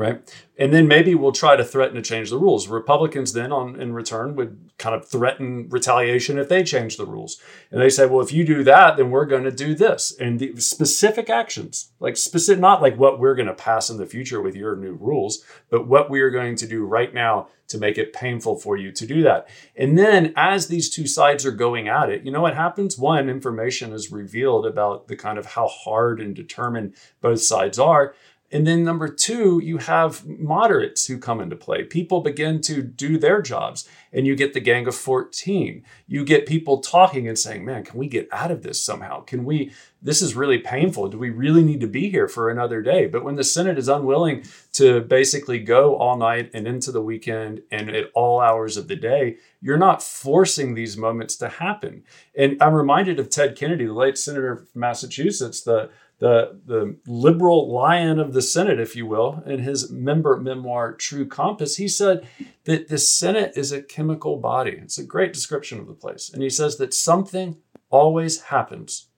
right? 0.00 0.34
And 0.56 0.72
then 0.72 0.88
maybe 0.88 1.14
we'll 1.14 1.30
try 1.30 1.56
to 1.56 1.64
threaten 1.64 1.94
to 1.96 2.02
change 2.02 2.30
the 2.30 2.38
rules. 2.38 2.68
Republicans 2.68 3.34
then, 3.34 3.52
on 3.52 3.78
in 3.78 3.92
return, 3.92 4.34
would 4.34 4.70
kind 4.78 4.94
of 4.94 5.06
threaten 5.06 5.68
retaliation 5.68 6.38
if 6.38 6.48
they 6.48 6.64
change 6.64 6.96
the 6.96 7.04
rules. 7.04 7.38
And 7.70 7.82
they 7.82 7.90
say, 7.90 8.06
well, 8.06 8.22
if 8.22 8.32
you 8.32 8.46
do 8.46 8.64
that, 8.64 8.96
then 8.96 9.10
we're 9.10 9.26
going 9.26 9.44
to 9.44 9.50
do 9.50 9.74
this. 9.74 10.18
And 10.18 10.38
the 10.38 10.58
specific 10.58 11.28
actions, 11.28 11.92
like 12.00 12.16
specific, 12.16 12.60
not 12.60 12.80
like 12.80 12.96
what 12.96 13.20
we're 13.20 13.34
going 13.34 13.48
to 13.48 13.54
pass 13.54 13.90
in 13.90 13.98
the 13.98 14.06
future 14.06 14.40
with 14.40 14.56
your 14.56 14.74
new 14.74 14.94
rules, 14.94 15.44
but 15.68 15.86
what 15.86 16.08
we 16.08 16.22
are 16.22 16.30
going 16.30 16.56
to 16.56 16.66
do 16.66 16.86
right 16.86 17.12
now 17.12 17.48
to 17.68 17.76
make 17.76 17.98
it 17.98 18.14
painful 18.14 18.56
for 18.56 18.78
you 18.78 18.90
to 18.92 19.06
do 19.06 19.22
that. 19.22 19.48
And 19.76 19.98
then 19.98 20.32
as 20.34 20.68
these 20.68 20.88
two 20.88 21.06
sides 21.06 21.44
are 21.44 21.52
going 21.52 21.88
at 21.88 22.08
it, 22.08 22.24
you 22.24 22.32
know 22.32 22.40
what 22.40 22.56
happens? 22.56 22.98
One, 22.98 23.28
information 23.28 23.92
is 23.92 24.10
revealed 24.10 24.64
about 24.64 25.08
the 25.08 25.16
kind 25.16 25.38
of 25.38 25.44
how 25.44 25.68
hard 25.68 26.20
and 26.20 26.34
determined 26.34 26.94
both 27.20 27.42
sides 27.42 27.78
are. 27.78 28.14
And 28.52 28.66
then 28.66 28.82
number 28.82 29.08
two, 29.08 29.60
you 29.62 29.78
have 29.78 30.26
moderates 30.26 31.06
who 31.06 31.18
come 31.18 31.40
into 31.40 31.54
play. 31.54 31.84
People 31.84 32.20
begin 32.20 32.60
to 32.62 32.82
do 32.82 33.16
their 33.16 33.42
jobs, 33.42 33.88
and 34.12 34.26
you 34.26 34.34
get 34.34 34.54
the 34.54 34.60
gang 34.60 34.88
of 34.88 34.94
14. 34.96 35.84
You 36.08 36.24
get 36.24 36.46
people 36.46 36.78
talking 36.78 37.28
and 37.28 37.38
saying, 37.38 37.64
Man, 37.64 37.84
can 37.84 37.98
we 37.98 38.08
get 38.08 38.28
out 38.32 38.50
of 38.50 38.62
this 38.62 38.82
somehow? 38.82 39.20
Can 39.20 39.44
we? 39.44 39.72
This 40.02 40.20
is 40.22 40.34
really 40.34 40.58
painful. 40.58 41.08
Do 41.08 41.18
we 41.18 41.30
really 41.30 41.62
need 41.62 41.80
to 41.80 41.86
be 41.86 42.10
here 42.10 42.26
for 42.26 42.50
another 42.50 42.82
day? 42.82 43.06
But 43.06 43.22
when 43.22 43.36
the 43.36 43.44
Senate 43.44 43.78
is 43.78 43.88
unwilling 43.88 44.44
to 44.72 45.02
basically 45.02 45.60
go 45.60 45.96
all 45.96 46.16
night 46.16 46.50
and 46.54 46.66
into 46.66 46.90
the 46.90 47.02
weekend 47.02 47.62
and 47.70 47.90
at 47.90 48.10
all 48.14 48.40
hours 48.40 48.76
of 48.76 48.88
the 48.88 48.96
day, 48.96 49.36
you're 49.60 49.76
not 49.76 50.02
forcing 50.02 50.74
these 50.74 50.96
moments 50.96 51.36
to 51.36 51.48
happen. 51.48 52.02
And 52.34 52.60
I'm 52.62 52.72
reminded 52.72 53.20
of 53.20 53.28
Ted 53.28 53.56
Kennedy, 53.56 53.84
the 53.84 53.92
late 53.92 54.16
senator 54.16 54.56
from 54.56 54.80
Massachusetts, 54.80 55.60
the 55.60 55.90
the, 56.20 56.60
the 56.66 56.96
liberal 57.06 57.72
lion 57.72 58.20
of 58.20 58.34
the 58.34 58.42
Senate, 58.42 58.78
if 58.78 58.94
you 58.94 59.06
will, 59.06 59.42
in 59.46 59.60
his 59.60 59.90
member 59.90 60.36
memoir, 60.36 60.92
True 60.92 61.26
Compass, 61.26 61.76
he 61.76 61.88
said 61.88 62.28
that 62.64 62.88
the 62.88 62.98
Senate 62.98 63.54
is 63.56 63.72
a 63.72 63.82
chemical 63.82 64.36
body. 64.36 64.78
It's 64.82 64.98
a 64.98 65.04
great 65.04 65.32
description 65.32 65.80
of 65.80 65.86
the 65.86 65.94
place. 65.94 66.30
And 66.32 66.42
he 66.42 66.50
says 66.50 66.76
that 66.76 66.92
something 66.92 67.56
always 67.88 68.42
happens 68.42 69.08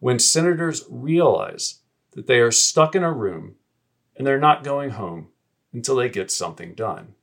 when 0.00 0.18
senators 0.18 0.84
realize 0.90 1.80
that 2.12 2.26
they 2.26 2.40
are 2.40 2.50
stuck 2.50 2.96
in 2.96 3.04
a 3.04 3.12
room 3.12 3.54
and 4.16 4.26
they're 4.26 4.40
not 4.40 4.64
going 4.64 4.90
home 4.90 5.28
until 5.72 5.94
they 5.94 6.08
get 6.08 6.30
something 6.30 6.74
done. 6.74 7.14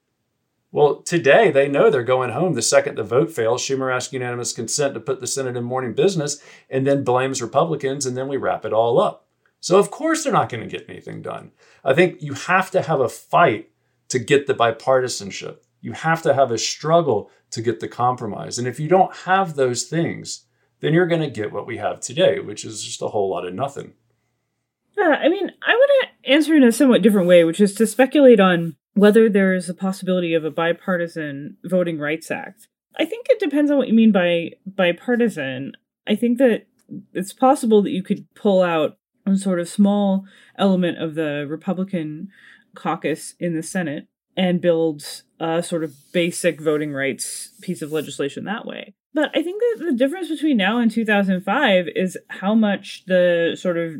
Well, 0.71 1.01
today 1.01 1.51
they 1.51 1.67
know 1.67 1.89
they're 1.89 2.03
going 2.03 2.31
home 2.31 2.53
the 2.53 2.61
second 2.61 2.95
the 2.95 3.03
vote 3.03 3.31
fails. 3.31 3.61
Schumer 3.61 3.93
asks 3.93 4.13
unanimous 4.13 4.53
consent 4.53 4.93
to 4.93 4.99
put 4.99 5.19
the 5.19 5.27
Senate 5.27 5.57
in 5.57 5.63
morning 5.63 5.93
business 5.93 6.41
and 6.69 6.87
then 6.87 7.03
blames 7.03 7.41
Republicans, 7.41 8.05
and 8.05 8.15
then 8.15 8.27
we 8.27 8.37
wrap 8.37 8.65
it 8.65 8.73
all 8.73 8.99
up. 8.99 9.24
So, 9.65 9.79
of 9.79 9.89
course, 9.89 10.23
they're 10.23 10.31
not 10.31 10.49
going 10.49 10.61
to 10.61 10.69
get 10.69 10.87
anything 10.87 11.23
done. 11.23 11.49
I 11.83 11.95
think 11.95 12.21
you 12.21 12.35
have 12.35 12.69
to 12.69 12.83
have 12.83 12.99
a 12.99 13.09
fight 13.09 13.71
to 14.09 14.19
get 14.19 14.45
the 14.45 14.53
bipartisanship. 14.53 15.57
You 15.81 15.93
have 15.93 16.21
to 16.21 16.35
have 16.35 16.51
a 16.51 16.59
struggle 16.59 17.31
to 17.49 17.63
get 17.63 17.79
the 17.79 17.87
compromise. 17.87 18.59
And 18.59 18.67
if 18.67 18.79
you 18.79 18.87
don't 18.87 19.15
have 19.25 19.55
those 19.55 19.85
things, 19.85 20.45
then 20.81 20.93
you're 20.93 21.07
going 21.07 21.23
to 21.23 21.31
get 21.31 21.51
what 21.51 21.65
we 21.65 21.77
have 21.77 21.99
today, 21.99 22.39
which 22.39 22.63
is 22.63 22.83
just 22.83 23.01
a 23.01 23.07
whole 23.07 23.27
lot 23.27 23.47
of 23.47 23.55
nothing. 23.55 23.93
Yeah, 24.95 25.19
I 25.19 25.29
mean, 25.29 25.49
I 25.67 25.73
want 25.73 25.91
to 26.03 26.31
answer 26.31 26.53
in 26.53 26.63
a 26.63 26.71
somewhat 26.71 27.01
different 27.01 27.27
way, 27.27 27.43
which 27.43 27.59
is 27.59 27.73
to 27.73 27.87
speculate 27.87 28.39
on 28.39 28.75
whether 28.93 29.29
there 29.29 29.55
is 29.55 29.67
a 29.67 29.73
possibility 29.73 30.35
of 30.35 30.45
a 30.45 30.51
bipartisan 30.51 31.57
Voting 31.63 31.97
Rights 31.97 32.29
Act. 32.29 32.67
I 32.99 33.05
think 33.05 33.25
it 33.31 33.39
depends 33.39 33.71
on 33.71 33.77
what 33.77 33.87
you 33.87 33.95
mean 33.95 34.11
by 34.11 34.51
bipartisan. 34.67 35.71
I 36.05 36.13
think 36.13 36.37
that 36.37 36.67
it's 37.13 37.33
possible 37.33 37.81
that 37.81 37.89
you 37.89 38.03
could 38.03 38.31
pull 38.35 38.61
out 38.61 38.99
sort 39.35 39.59
of 39.59 39.67
small 39.67 40.25
element 40.57 41.01
of 41.01 41.15
the 41.15 41.45
Republican 41.49 42.29
caucus 42.75 43.33
in 43.39 43.55
the 43.55 43.63
Senate 43.63 44.07
and 44.37 44.61
build 44.61 45.23
a 45.39 45.63
sort 45.63 45.83
of 45.83 45.93
basic 46.11 46.61
voting 46.61 46.93
rights 46.93 47.51
piece 47.61 47.81
of 47.81 47.91
legislation 47.91 48.45
that 48.45 48.65
way. 48.65 48.93
But 49.13 49.29
I 49.33 49.41
think 49.41 49.61
that 49.61 49.85
the 49.85 49.93
difference 49.93 50.29
between 50.29 50.57
now 50.57 50.77
and 50.79 50.91
2005 50.91 51.87
is 51.95 52.17
how 52.29 52.53
much 52.53 53.05
the 53.05 53.55
sort 53.57 53.77
of 53.77 53.95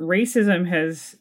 racism 0.00 0.68
has 0.68 1.16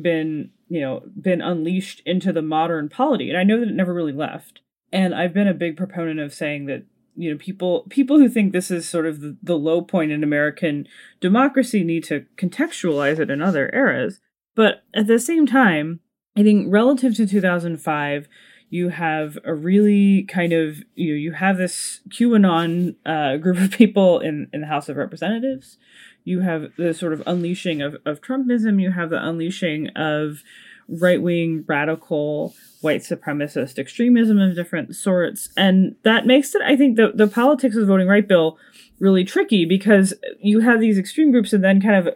been, 0.00 0.50
you 0.68 0.80
know, 0.80 1.02
been 1.20 1.40
unleashed 1.40 2.02
into 2.06 2.32
the 2.32 2.42
modern 2.42 2.88
polity. 2.88 3.30
And 3.30 3.38
I 3.38 3.42
know 3.42 3.58
that 3.58 3.68
it 3.68 3.74
never 3.74 3.92
really 3.92 4.12
left. 4.12 4.60
And 4.92 5.14
I've 5.14 5.34
been 5.34 5.48
a 5.48 5.54
big 5.54 5.76
proponent 5.76 6.20
of 6.20 6.32
saying 6.32 6.66
that 6.66 6.84
you 7.18 7.30
know 7.30 7.36
people 7.36 7.84
people 7.90 8.18
who 8.18 8.28
think 8.28 8.52
this 8.52 8.70
is 8.70 8.88
sort 8.88 9.04
of 9.04 9.20
the, 9.20 9.36
the 9.42 9.58
low 9.58 9.82
point 9.82 10.12
in 10.12 10.22
American 10.22 10.86
democracy 11.20 11.82
need 11.82 12.04
to 12.04 12.24
contextualize 12.36 13.18
it 13.18 13.28
in 13.28 13.42
other 13.42 13.70
eras. 13.74 14.20
But 14.54 14.84
at 14.94 15.08
the 15.08 15.18
same 15.18 15.44
time, 15.44 16.00
I 16.36 16.42
think 16.44 16.72
relative 16.72 17.16
to 17.16 17.26
2005, 17.26 18.28
you 18.70 18.90
have 18.90 19.38
a 19.44 19.52
really 19.52 20.22
kind 20.24 20.52
of 20.52 20.78
you 20.94 21.12
know, 21.12 21.18
you 21.18 21.32
have 21.32 21.58
this 21.58 22.00
QAnon 22.08 22.94
uh, 23.04 23.36
group 23.38 23.58
of 23.58 23.72
people 23.72 24.20
in 24.20 24.48
in 24.52 24.60
the 24.60 24.68
House 24.68 24.88
of 24.88 24.96
Representatives. 24.96 25.76
You 26.24 26.40
have 26.40 26.72
the 26.76 26.94
sort 26.94 27.12
of 27.12 27.22
unleashing 27.26 27.82
of 27.82 27.96
of 28.06 28.20
Trumpism. 28.20 28.80
You 28.80 28.92
have 28.92 29.10
the 29.10 29.26
unleashing 29.26 29.88
of 29.96 30.44
right 30.88 31.20
wing 31.20 31.64
radical 31.66 32.54
white 32.80 33.00
supremacist 33.00 33.78
extremism 33.78 34.38
of 34.40 34.54
different 34.54 34.94
sorts. 34.94 35.50
And 35.56 35.96
that 36.04 36.26
makes 36.26 36.54
it, 36.54 36.62
I 36.62 36.76
think, 36.76 36.96
the, 36.96 37.12
the 37.14 37.26
politics 37.26 37.74
of 37.74 37.80
the 37.80 37.86
voting 37.86 38.08
right 38.08 38.26
bill 38.26 38.58
really 39.00 39.24
tricky 39.24 39.64
because 39.64 40.14
you 40.40 40.60
have 40.60 40.80
these 40.80 40.98
extreme 40.98 41.30
groups 41.30 41.52
and 41.52 41.62
then 41.62 41.80
kind 41.80 42.06
of 42.06 42.14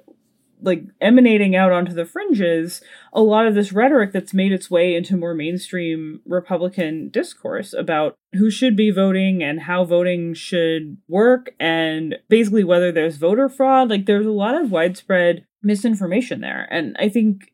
like 0.63 0.85
emanating 1.01 1.57
out 1.57 1.73
onto 1.73 1.93
the 1.93 2.05
fringes 2.05 2.83
a 3.13 3.21
lot 3.21 3.47
of 3.47 3.55
this 3.55 3.73
rhetoric 3.73 4.13
that's 4.13 4.33
made 4.33 4.53
its 4.53 4.71
way 4.71 4.95
into 4.95 5.17
more 5.17 5.35
mainstream 5.35 6.21
Republican 6.25 7.09
discourse 7.09 7.73
about 7.73 8.17
who 8.35 8.51
should 8.51 8.77
be 8.77 8.91
voting 8.91 9.43
and 9.43 9.63
how 9.63 9.85
voting 9.85 10.35
should 10.35 10.97
work 11.09 11.51
and 11.59 12.17
basically 12.29 12.65
whether 12.65 12.93
there's 12.93 13.17
voter 13.17 13.49
fraud. 13.49 13.91
Like 13.91 14.07
there's 14.07 14.27
a 14.27 14.31
lot 14.31 14.55
of 14.55 14.71
widespread 14.71 15.45
misinformation 15.63 16.41
there. 16.41 16.69
And 16.71 16.97
I 16.99 17.09
think 17.09 17.53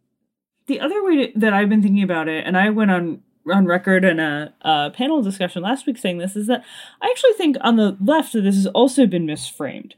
the 0.68 0.80
other 0.80 1.04
way 1.04 1.26
to, 1.26 1.38
that 1.38 1.52
I've 1.52 1.68
been 1.68 1.82
thinking 1.82 2.02
about 2.02 2.28
it, 2.28 2.46
and 2.46 2.56
I 2.56 2.70
went 2.70 2.90
on 2.90 3.22
on 3.50 3.66
record 3.66 4.04
in 4.04 4.20
a, 4.20 4.52
a, 4.60 4.90
panel 4.90 5.22
discussion 5.22 5.62
last 5.62 5.86
week 5.86 5.96
saying 5.96 6.18
this, 6.18 6.36
is 6.36 6.46
that 6.48 6.62
I 7.00 7.08
actually 7.08 7.32
think 7.32 7.56
on 7.62 7.76
the 7.76 7.96
left 8.00 8.34
that 8.34 8.42
this 8.42 8.56
has 8.56 8.66
also 8.66 9.06
been 9.06 9.26
misframed. 9.26 9.92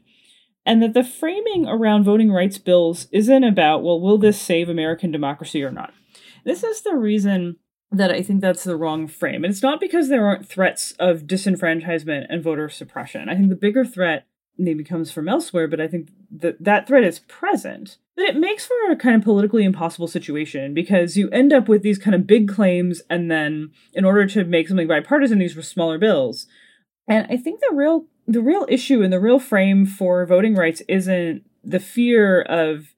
And 0.65 0.81
that 0.81 0.93
the 0.93 1.03
framing 1.03 1.67
around 1.67 2.03
voting 2.03 2.31
rights 2.31 2.59
bills 2.59 3.07
isn't 3.11 3.43
about, 3.43 3.83
well, 3.83 3.99
will 3.99 4.17
this 4.17 4.39
save 4.39 4.69
American 4.69 5.11
democracy 5.11 5.63
or 5.63 5.71
not? 5.71 5.91
This 6.45 6.63
is 6.63 6.81
the 6.81 6.95
reason 6.95 7.57
that 7.91 8.11
I 8.11 8.21
think 8.21 8.41
that's 8.41 8.63
the 8.63 8.77
wrong 8.77 9.07
frame. 9.07 9.43
And 9.43 9.51
it's 9.51 9.63
not 9.63 9.79
because 9.79 10.07
there 10.07 10.25
aren't 10.25 10.47
threats 10.47 10.93
of 10.99 11.23
disenfranchisement 11.23 12.27
and 12.29 12.43
voter 12.43 12.69
suppression. 12.69 13.27
I 13.27 13.35
think 13.35 13.49
the 13.49 13.55
bigger 13.55 13.83
threat 13.83 14.27
maybe 14.57 14.83
comes 14.83 15.11
from 15.11 15.27
elsewhere, 15.27 15.67
but 15.67 15.81
I 15.81 15.87
think 15.87 16.09
that 16.29 16.63
that 16.63 16.87
threat 16.87 17.03
is 17.03 17.19
present. 17.19 17.97
But 18.21 18.35
it 18.35 18.39
makes 18.39 18.67
for 18.67 18.75
a 18.91 18.95
kind 18.95 19.15
of 19.15 19.23
politically 19.23 19.63
impossible 19.63 20.07
situation 20.07 20.75
because 20.75 21.17
you 21.17 21.27
end 21.31 21.51
up 21.51 21.67
with 21.67 21.81
these 21.81 21.97
kind 21.97 22.13
of 22.13 22.27
big 22.27 22.47
claims, 22.47 23.01
and 23.09 23.31
then 23.31 23.71
in 23.95 24.05
order 24.05 24.27
to 24.27 24.43
make 24.43 24.67
something 24.67 24.87
bipartisan, 24.87 25.39
these 25.39 25.55
were 25.55 25.63
smaller 25.63 25.97
bills. 25.97 26.45
And 27.07 27.25
I 27.31 27.37
think 27.37 27.61
the 27.61 27.73
real 27.73 28.05
the 28.27 28.43
real 28.43 28.67
issue 28.69 29.01
and 29.01 29.11
the 29.11 29.19
real 29.19 29.39
frame 29.39 29.87
for 29.87 30.23
voting 30.27 30.53
rights 30.53 30.83
isn't 30.87 31.49
the 31.63 31.79
fear 31.79 32.43
of 32.43 32.93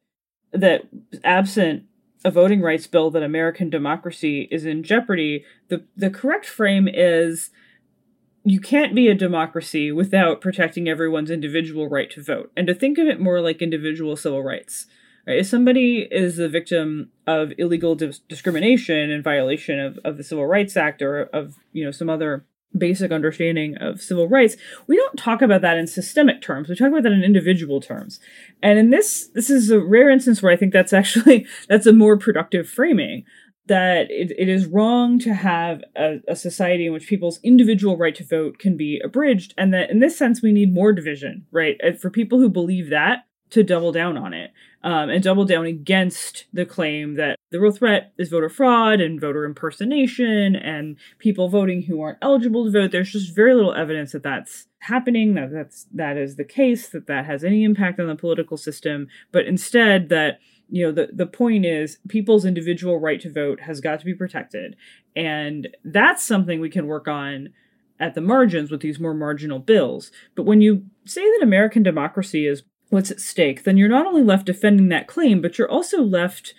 that 0.52 0.90
absent 1.24 1.84
a 2.26 2.30
voting 2.30 2.60
rights 2.60 2.88
bill 2.88 3.10
that 3.12 3.24
American 3.24 3.70
democracy 3.70 4.50
is 4.52 4.66
in 4.66 4.84
jeopardy. 4.84 5.46
The 5.70 5.86
the 5.96 6.10
correct 6.10 6.46
frame 6.46 6.90
is 6.92 7.50
you 8.44 8.60
can't 8.60 8.94
be 8.94 9.08
a 9.08 9.16
democracy 9.16 9.90
without 9.90 10.42
protecting 10.42 10.90
everyone's 10.90 11.32
individual 11.32 11.88
right 11.88 12.12
to 12.12 12.22
vote 12.22 12.52
and 12.58 12.68
to 12.68 12.74
think 12.74 12.98
of 12.98 13.08
it 13.08 13.22
more 13.22 13.40
like 13.40 13.62
individual 13.62 14.18
civil 14.18 14.44
rights 14.44 14.86
right? 15.28 15.40
If 15.40 15.48
somebody 15.48 16.08
is 16.10 16.38
the 16.38 16.50
victim 16.50 17.12
of 17.28 17.52
illegal 17.58 17.96
dis- 17.96 18.20
discrimination 18.20 19.10
and 19.10 19.24
violation 19.24 19.80
of, 19.80 20.00
of 20.04 20.18
the 20.18 20.24
civil 20.24 20.46
rights 20.46 20.78
act 20.78 21.02
or 21.02 21.24
of 21.34 21.56
you 21.72 21.84
know 21.84 21.92
some 21.92 22.10
other 22.10 22.46
basic 22.76 23.12
understanding 23.12 23.78
of 23.78 24.02
civil 24.02 24.28
rights 24.28 24.58
we 24.88 24.96
don't 24.96 25.16
talk 25.16 25.44
about 25.44 25.62
that 25.62 25.78
in 25.78 25.86
systemic 25.86 26.42
terms. 26.42 26.68
We 26.68 26.76
talk 26.76 26.88
about 26.88 27.04
that 27.04 27.12
in 27.12 27.24
individual 27.24 27.80
terms. 27.80 28.20
And 28.64 28.80
in 28.80 28.90
this 28.90 29.30
this 29.36 29.50
is 29.50 29.70
a 29.70 29.80
rare 29.80 30.10
instance 30.10 30.42
where 30.42 30.52
i 30.52 30.58
think 30.58 30.74
that's 30.74 30.94
actually 31.02 31.46
that's 31.70 31.86
a 31.86 31.94
more 31.94 32.18
productive 32.18 32.68
framing 32.68 33.26
that 33.68 34.12
it, 34.12 34.32
it 34.38 34.50
is 34.50 34.66
wrong 34.66 35.20
to 35.20 35.34
have 35.34 35.82
a, 35.96 36.20
a, 36.28 36.36
society 36.36 36.86
in 36.86 36.94
which 36.94 37.08
people's 37.08 37.40
individual 37.44 37.98
right 37.98 38.16
to 38.16 38.26
vote 38.26 38.60
can 38.60 38.76
be 38.76 39.00
abridged, 39.04 39.54
and 39.58 39.74
that 39.74 39.90
in 39.90 40.00
this 40.00 40.18
sense 40.18 40.42
we 40.42 40.52
need 40.52 40.74
more 40.74 40.92
division, 40.92 41.46
right? 41.52 41.78
For 42.00 42.10
people 42.10 42.40
who 42.40 42.50
believe 42.50 42.90
that 42.90 43.20
to 43.54 43.64
double 43.64 43.92
down 43.92 44.18
on 44.18 44.34
it 44.34 44.52
um, 44.84 45.12
and 45.12 45.24
double 45.24 45.46
down 45.46 45.66
against 45.66 46.46
the 46.54 46.66
claim 46.66 47.14
that 47.16 47.38
the 47.52 47.60
real 47.60 47.72
threat 47.72 48.12
is 48.18 48.30
voter 48.30 48.50
fraud 48.50 49.00
and 49.00 49.22
voter 49.22 49.46
impersonation 49.46 50.56
and 50.56 50.98
people 51.20 51.50
voting 51.50 51.84
who 51.84 52.02
aren't 52.02 52.18
eligible 52.20 52.66
to 52.66 52.72
vote. 52.72 52.92
There's 52.92 53.12
just 53.12 53.36
very 53.36 53.54
little 53.54 53.76
evidence 53.76 54.12
that 54.14 54.24
that's 54.24 54.66
happening, 54.80 55.36
that 55.36 55.52
that's 55.52 55.86
that 55.94 56.18
is 56.18 56.36
the 56.36 56.44
case, 56.44 56.90
that 56.90 57.06
that 57.06 57.28
has 57.28 57.44
any 57.44 57.64
impact 57.64 58.00
on 58.00 58.08
the 58.08 58.16
political 58.16 58.58
system, 58.58 59.08
but 59.32 59.46
instead 59.46 60.10
that 60.10 60.40
you 60.68 60.84
know 60.84 60.92
the 60.92 61.10
the 61.14 61.28
point 61.28 61.64
is 61.64 62.00
people's 62.08 62.44
individual 62.46 63.00
right 63.00 63.22
to 63.22 63.32
vote 63.32 63.62
has 63.62 63.82
got 63.82 64.00
to 64.00 64.06
be 64.06 64.16
protected. 64.16 64.76
And 65.16 65.68
that's 65.86 66.26
something 66.26 66.60
we 66.60 66.72
can 66.72 66.88
work 66.88 67.08
on 67.08 67.50
at 68.00 68.16
the 68.16 68.22
margins 68.22 68.72
with 68.72 68.82
these 68.82 69.00
more 69.00 69.14
marginal 69.14 69.60
bills. 69.60 70.12
But 70.36 70.48
when 70.48 70.62
you 70.62 70.86
say 71.06 71.22
that 71.22 71.44
american 71.44 71.84
democracy 71.84 72.48
is 72.48 72.64
what's 72.94 73.12
at 73.12 73.20
stake 73.20 73.64
then 73.64 73.78
you're 73.78 73.90
not 73.90 74.06
only 74.06 74.24
left 74.24 74.46
defending 74.46 74.90
that 74.90 75.08
claim 75.08 75.42
but 75.42 75.58
you're 75.58 75.70
also 75.70 76.02
left 76.02 76.54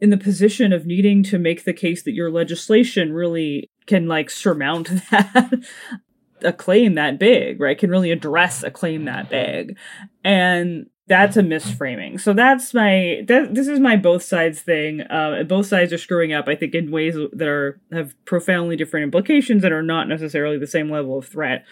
in 0.00 0.10
the 0.10 0.16
position 0.16 0.72
of 0.72 0.86
needing 0.86 1.22
to 1.22 1.38
make 1.38 1.64
the 1.64 1.72
case 1.72 2.02
that 2.02 2.12
your 2.12 2.30
legislation 2.30 3.12
really 3.12 3.68
can 3.86 4.08
like 4.08 4.30
surmount 4.30 4.88
that 5.10 5.52
a 6.42 6.52
claim 6.52 6.94
that 6.94 7.18
big 7.18 7.60
right 7.60 7.78
can 7.78 7.90
really 7.90 8.10
address 8.10 8.62
a 8.62 8.70
claim 8.70 9.04
that 9.04 9.28
big 9.30 9.76
and 10.24 10.86
that's 11.08 11.36
a 11.36 11.42
misframing. 11.42 12.20
So 12.20 12.32
that's 12.32 12.74
my 12.74 13.22
that 13.28 13.54
this 13.54 13.68
is 13.68 13.78
my 13.78 13.96
both 13.96 14.22
sides 14.22 14.60
thing. 14.60 15.02
Uh, 15.02 15.44
both 15.44 15.66
sides 15.66 15.92
are 15.92 15.98
screwing 15.98 16.32
up. 16.32 16.48
I 16.48 16.56
think 16.56 16.74
in 16.74 16.90
ways 16.90 17.14
that 17.14 17.48
are 17.48 17.80
have 17.92 18.14
profoundly 18.24 18.76
different 18.76 19.04
implications 19.04 19.62
and 19.62 19.72
are 19.72 19.82
not 19.82 20.08
necessarily 20.08 20.58
the 20.58 20.66
same 20.66 20.90
level 20.90 21.18
of 21.18 21.28
threat. 21.28 21.64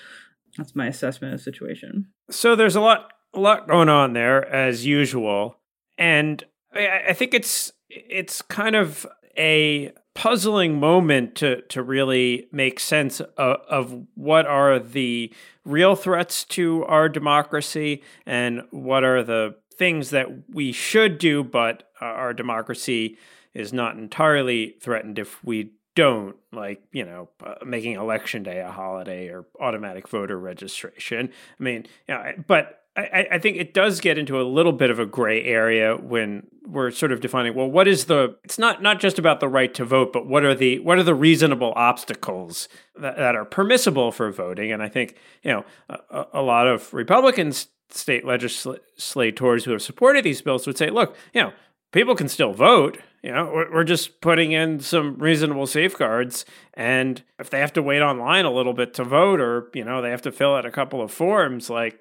That's 0.57 0.77
my 0.77 0.87
assessment 0.87 1.35
of 1.35 1.41
the 1.41 1.45
situation. 1.45 2.07
So 2.31 2.55
there's 2.55 2.77
a 2.77 2.81
lot 2.81 3.11
a 3.35 3.41
lot 3.41 3.69
going 3.69 3.89
on 3.89 4.13
there 4.13 4.45
as 4.47 4.87
usual, 4.87 5.57
and 5.99 6.45
I, 6.75 7.13
think 7.13 7.35
it's 7.35 7.73
it's 7.89 8.43
kind 8.43 8.75
of 8.75 9.07
a 9.37 9.93
puzzling 10.15 10.79
moment 10.79 11.35
to 11.37 11.63
to 11.63 11.83
really 11.83 12.47
make 12.53 12.81
sense 12.81 13.21
of, 13.21 13.57
of, 13.69 14.07
what 14.15 14.47
are 14.47 14.79
the 14.79 15.33
real 15.65 15.97
threats 15.97 16.45
to 16.45 16.85
our 16.85 17.09
democracy 17.09 18.03
and 18.27 18.63
what 18.71 19.05
are 19.05 19.23
the 19.23 19.57
things 19.77 20.11
that 20.11 20.29
we 20.51 20.71
should 20.71 21.19
do 21.19 21.43
but 21.43 21.91
our 22.01 22.33
democracy 22.33 23.17
is 23.55 23.73
not 23.73 23.97
entirely 23.97 24.77
threatened 24.81 25.19
if 25.19 25.43
we 25.45 25.73
don't 25.97 26.37
like 26.53 26.83
you 26.93 27.05
know 27.05 27.29
uh, 27.45 27.55
making 27.65 27.95
election 27.95 28.43
day 28.43 28.61
a 28.61 28.71
holiday 28.71 29.29
or 29.29 29.47
automatic 29.61 30.09
voter 30.09 30.39
registration. 30.39 31.31
I 31.59 31.63
mean 31.63 31.87
you 32.09 32.15
know, 32.15 32.33
but 32.47 32.84
I, 32.97 33.27
I, 33.33 33.39
think 33.39 33.57
it 33.57 33.75
does 33.75 34.01
get 34.01 34.19
into 34.19 34.41
a 34.41 34.45
little 34.45 34.71
bit 34.71 34.89
of 34.89 35.01
a 35.01 35.07
gray 35.07 35.43
area 35.43 35.97
when 35.97 36.47
we're 36.65 36.93
sort 36.93 37.11
of 37.11 37.21
defining 37.21 37.55
well 37.55 37.69
what 37.69 37.89
is 37.89 38.05
the 38.05 38.37
it's 38.45 38.59
not 38.59 38.83
not 38.83 39.01
just 39.01 39.19
about 39.19 39.41
the 39.41 39.49
right 39.49 39.75
to 39.75 39.85
vote 39.85 40.13
but 40.13 40.27
what 40.27 40.45
are 40.45 40.55
the 40.55 40.79
what 40.79 40.97
are 40.97 41.03
the 41.03 41.15
reasonable 41.15 41.73
obstacles 41.75 42.69
that, 42.97 43.17
that 43.17 43.35
are 43.35 43.45
permissible 43.45 44.13
for 44.13 44.31
voting? 44.31 44.71
And 44.71 44.83
i 44.83 44.89
think 44.89 45.17
you 45.43 45.51
know 45.51 45.65
a, 45.89 46.27
a 46.35 46.43
lot 46.43 46.69
of 46.69 46.93
republicans 46.95 47.69
state 47.91 48.25
legislators 48.25 49.65
who 49.65 49.73
have 49.73 49.83
supported 49.83 50.25
these 50.25 50.41
bills 50.41 50.67
would 50.67 50.79
say 50.79 50.89
look 50.89 51.17
you 51.33 51.43
know 51.43 51.53
people 51.93 52.15
can 52.15 52.29
still 52.29 52.53
vote 52.53 52.99
you 53.25 53.33
know 53.33 53.51
we're, 53.53 53.73
we're 53.73 53.85
just 53.85 54.21
putting 54.21 54.53
in 54.53 54.79
some 54.81 55.17
reasonable 55.17 55.67
safeguards. 55.67 56.45
And 56.75 57.23
if 57.39 57.49
they 57.49 57.59
have 57.59 57.73
to 57.73 57.83
wait 57.83 58.03
online 58.03 58.45
a 58.45 58.53
little 58.53 58.75
bit 58.75 58.93
to 58.95 59.05
vote 59.05 59.41
or 59.41 59.71
you 59.73 59.83
know 59.83 60.03
they 60.03 60.11
have 60.11 60.21
to 60.23 60.33
fill 60.33 60.55
out 60.55 60.67
a 60.67 60.71
couple 60.71 61.01
of 61.01 61.11
forms 61.11 61.71
like 61.71 61.99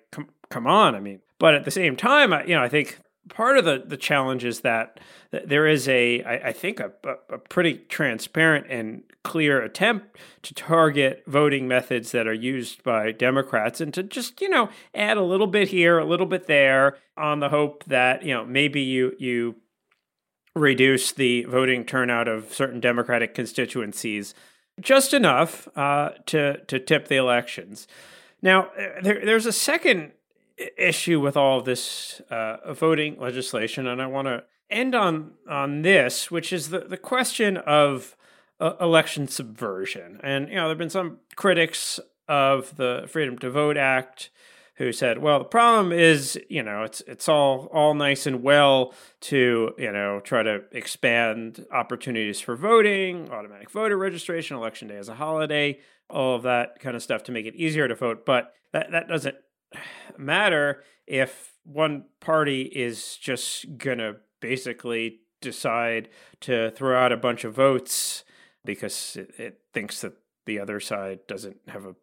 come, 0.49 0.67
on 0.67 0.95
i 0.95 0.99
mean 0.99 1.19
but 1.39 1.55
at 1.55 1.65
the 1.65 1.71
same 1.71 1.95
time 1.95 2.31
you 2.47 2.55
know 2.55 2.63
i 2.63 2.69
think 2.69 2.99
part 3.29 3.57
of 3.57 3.65
the, 3.65 3.83
the 3.85 3.97
challenge 3.97 4.43
is 4.43 4.61
that 4.61 4.99
there 5.31 5.65
is 5.65 5.87
a, 5.87 6.21
I, 6.23 6.49
I 6.49 6.51
think, 6.51 6.79
a, 6.79 6.91
a 7.29 7.37
pretty 7.37 7.75
transparent 7.89 8.67
and 8.69 9.03
clear 9.23 9.61
attempt 9.61 10.17
to 10.43 10.53
target 10.53 11.23
voting 11.25 11.67
methods 11.67 12.11
that 12.11 12.27
are 12.27 12.33
used 12.33 12.83
by 12.83 13.11
Democrats 13.11 13.79
and 13.79 13.93
to 13.93 14.03
just, 14.03 14.41
you 14.41 14.49
know, 14.49 14.69
add 14.93 15.17
a 15.17 15.23
little 15.23 15.47
bit 15.47 15.69
here, 15.69 15.97
a 15.97 16.05
little 16.05 16.25
bit 16.25 16.47
there 16.47 16.97
on 17.17 17.39
the 17.39 17.49
hope 17.49 17.83
that, 17.85 18.23
you 18.23 18.33
know, 18.33 18.45
maybe 18.45 18.81
you, 18.81 19.13
you 19.17 19.55
reduce 20.55 21.11
the 21.11 21.43
voting 21.45 21.85
turnout 21.85 22.27
of 22.27 22.53
certain 22.53 22.79
Democratic 22.79 23.33
constituencies 23.33 24.35
just 24.79 25.13
enough 25.13 25.67
uh, 25.77 26.09
to, 26.25 26.57
to 26.65 26.79
tip 26.79 27.07
the 27.07 27.15
elections. 27.15 27.87
Now, 28.41 28.69
there, 29.01 29.25
there's 29.25 29.45
a 29.45 29.53
second 29.53 30.11
issue 30.77 31.19
with 31.19 31.35
all 31.35 31.59
of 31.59 31.65
this 31.65 32.21
uh, 32.29 32.73
voting 32.73 33.19
legislation, 33.19 33.87
and 33.87 34.01
I 34.01 34.07
want 34.07 34.27
to 34.27 34.43
end 34.69 34.95
on 34.95 35.31
on 35.49 35.81
this, 35.81 36.31
which 36.31 36.53
is 36.53 36.69
the 36.69 36.79
the 36.79 36.97
question 36.97 37.57
of 37.57 38.15
uh, 38.59 38.73
election 38.79 39.27
subversion. 39.27 40.19
And 40.23 40.49
you 40.49 40.55
know, 40.55 40.67
there've 40.67 40.77
been 40.77 40.89
some 40.89 41.19
critics 41.35 41.99
of 42.27 42.75
the 42.77 43.05
Freedom 43.07 43.37
to 43.39 43.49
Vote 43.49 43.77
Act 43.77 44.29
who 44.75 44.91
said, 44.91 45.19
"Well, 45.19 45.39
the 45.39 45.45
problem 45.45 45.91
is, 45.91 46.39
you 46.49 46.63
know, 46.63 46.83
it's 46.83 47.01
it's 47.07 47.29
all 47.29 47.69
all 47.71 47.93
nice 47.93 48.25
and 48.25 48.41
well 48.41 48.93
to 49.21 49.73
you 49.77 49.91
know 49.91 50.19
try 50.19 50.43
to 50.43 50.63
expand 50.71 51.65
opportunities 51.71 52.39
for 52.39 52.55
voting, 52.55 53.29
automatic 53.31 53.69
voter 53.69 53.97
registration, 53.97 54.57
election 54.57 54.87
day 54.87 54.97
as 54.97 55.09
a 55.09 55.15
holiday, 55.15 55.79
all 56.09 56.35
of 56.35 56.43
that 56.43 56.79
kind 56.79 56.95
of 56.95 57.03
stuff 57.03 57.23
to 57.23 57.31
make 57.31 57.45
it 57.45 57.55
easier 57.55 57.87
to 57.87 57.95
vote, 57.95 58.25
but 58.25 58.53
that 58.71 58.91
that 58.91 59.07
doesn't 59.07 59.35
matter 60.17 60.83
if 61.07 61.53
one 61.63 62.05
party 62.19 62.63
is 62.63 63.17
just 63.17 63.77
going 63.77 63.97
to 63.97 64.17
basically 64.39 65.19
decide 65.41 66.09
to 66.41 66.71
throw 66.71 66.97
out 66.97 67.11
a 67.11 67.17
bunch 67.17 67.43
of 67.43 67.53
votes 67.53 68.23
because 68.65 69.15
it, 69.17 69.33
it, 69.37 69.59
thinks 69.73 70.01
that 70.01 70.13
the 70.45 70.59
other 70.59 70.79
side 70.79 71.19
doesn't 71.27 71.57
have 71.67 71.85
a 71.85 71.95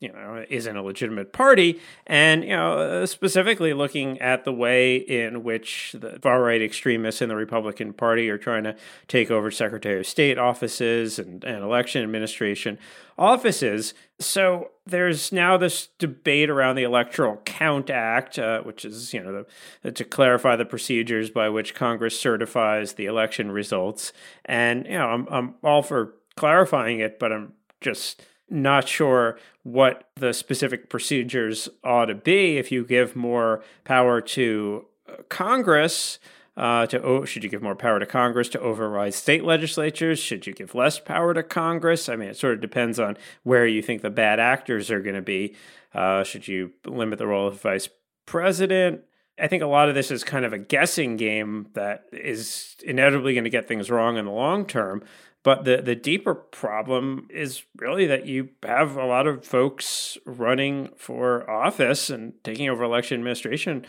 you 0.00 0.10
know 0.10 0.44
isn't 0.48 0.76
a 0.76 0.82
legitimate 0.82 1.32
party 1.32 1.80
and 2.06 2.42
you 2.42 2.56
know 2.56 2.78
uh, 2.78 3.06
specifically 3.06 3.72
looking 3.72 4.20
at 4.20 4.44
the 4.44 4.52
way 4.52 4.96
in 4.96 5.42
which 5.42 5.94
the 5.98 6.18
far 6.22 6.42
right 6.42 6.62
extremists 6.62 7.20
in 7.20 7.28
the 7.28 7.36
Republican 7.36 7.92
Party 7.92 8.30
are 8.30 8.38
trying 8.38 8.64
to 8.64 8.74
take 9.08 9.30
over 9.30 9.50
Secretary 9.50 10.00
of 10.00 10.06
State 10.06 10.38
offices 10.38 11.18
and, 11.18 11.44
and 11.44 11.62
election 11.62 12.02
administration 12.02 12.78
offices 13.18 13.94
so 14.22 14.70
there's 14.86 15.32
now 15.32 15.56
this 15.56 15.88
debate 15.98 16.48
around 16.48 16.76
the 16.76 16.82
Electoral 16.82 17.36
Count 17.44 17.90
Act, 17.90 18.38
uh, 18.38 18.62
which 18.62 18.84
is, 18.84 19.12
you 19.12 19.22
know, 19.22 19.44
the, 19.82 19.92
to 19.92 20.04
clarify 20.04 20.56
the 20.56 20.64
procedures 20.64 21.30
by 21.30 21.48
which 21.48 21.74
Congress 21.74 22.18
certifies 22.18 22.94
the 22.94 23.06
election 23.06 23.52
results. 23.52 24.12
And, 24.44 24.86
you 24.86 24.98
know, 24.98 25.08
I'm, 25.08 25.28
I'm 25.30 25.54
all 25.62 25.82
for 25.82 26.14
clarifying 26.36 27.00
it, 27.00 27.18
but 27.18 27.32
I'm 27.32 27.52
just 27.80 28.22
not 28.52 28.86
sure 28.86 29.38
what 29.62 30.08
the 30.16 30.32
specific 30.32 30.88
procedures 30.88 31.68
ought 31.82 32.06
to 32.06 32.14
be 32.14 32.58
if 32.58 32.70
you 32.70 32.84
give 32.84 33.16
more 33.16 33.64
power 33.84 34.20
to 34.20 34.86
uh, 35.08 35.22
Congress. 35.28 36.18
Uh, 36.54 36.84
to 36.84 37.00
oh, 37.02 37.24
should 37.24 37.42
you 37.42 37.48
give 37.48 37.62
more 37.62 37.74
power 37.74 37.98
to 37.98 38.04
Congress 38.04 38.50
to 38.50 38.60
override 38.60 39.14
state 39.14 39.42
legislatures? 39.42 40.18
Should 40.18 40.46
you 40.46 40.52
give 40.52 40.74
less 40.74 40.98
power 40.98 41.32
to 41.32 41.42
Congress? 41.42 42.10
I 42.10 42.16
mean, 42.16 42.28
it 42.28 42.36
sort 42.36 42.54
of 42.54 42.60
depends 42.60 43.00
on 43.00 43.16
where 43.42 43.66
you 43.66 43.80
think 43.80 44.02
the 44.02 44.10
bad 44.10 44.38
actors 44.38 44.90
are 44.90 45.00
going 45.00 45.16
to 45.16 45.22
be. 45.22 45.54
Uh, 45.94 46.24
should 46.24 46.46
you 46.46 46.72
limit 46.84 47.18
the 47.18 47.26
role 47.26 47.48
of 47.48 47.60
vice 47.60 47.88
president? 48.26 49.00
I 49.38 49.48
think 49.48 49.62
a 49.62 49.66
lot 49.66 49.88
of 49.88 49.94
this 49.94 50.10
is 50.10 50.24
kind 50.24 50.44
of 50.44 50.52
a 50.52 50.58
guessing 50.58 51.16
game 51.16 51.68
that 51.72 52.04
is 52.12 52.76
inevitably 52.84 53.32
going 53.32 53.44
to 53.44 53.50
get 53.50 53.66
things 53.66 53.90
wrong 53.90 54.18
in 54.18 54.26
the 54.26 54.30
long 54.30 54.66
term. 54.66 55.02
But 55.44 55.64
the, 55.64 55.82
the 55.82 55.96
deeper 55.96 56.34
problem 56.34 57.26
is 57.28 57.64
really 57.76 58.06
that 58.06 58.26
you 58.26 58.50
have 58.62 58.96
a 58.96 59.04
lot 59.04 59.26
of 59.26 59.44
folks 59.44 60.16
running 60.24 60.90
for 60.96 61.48
office 61.50 62.10
and 62.10 62.34
taking 62.44 62.68
over 62.68 62.84
election 62.84 63.18
administration 63.18 63.84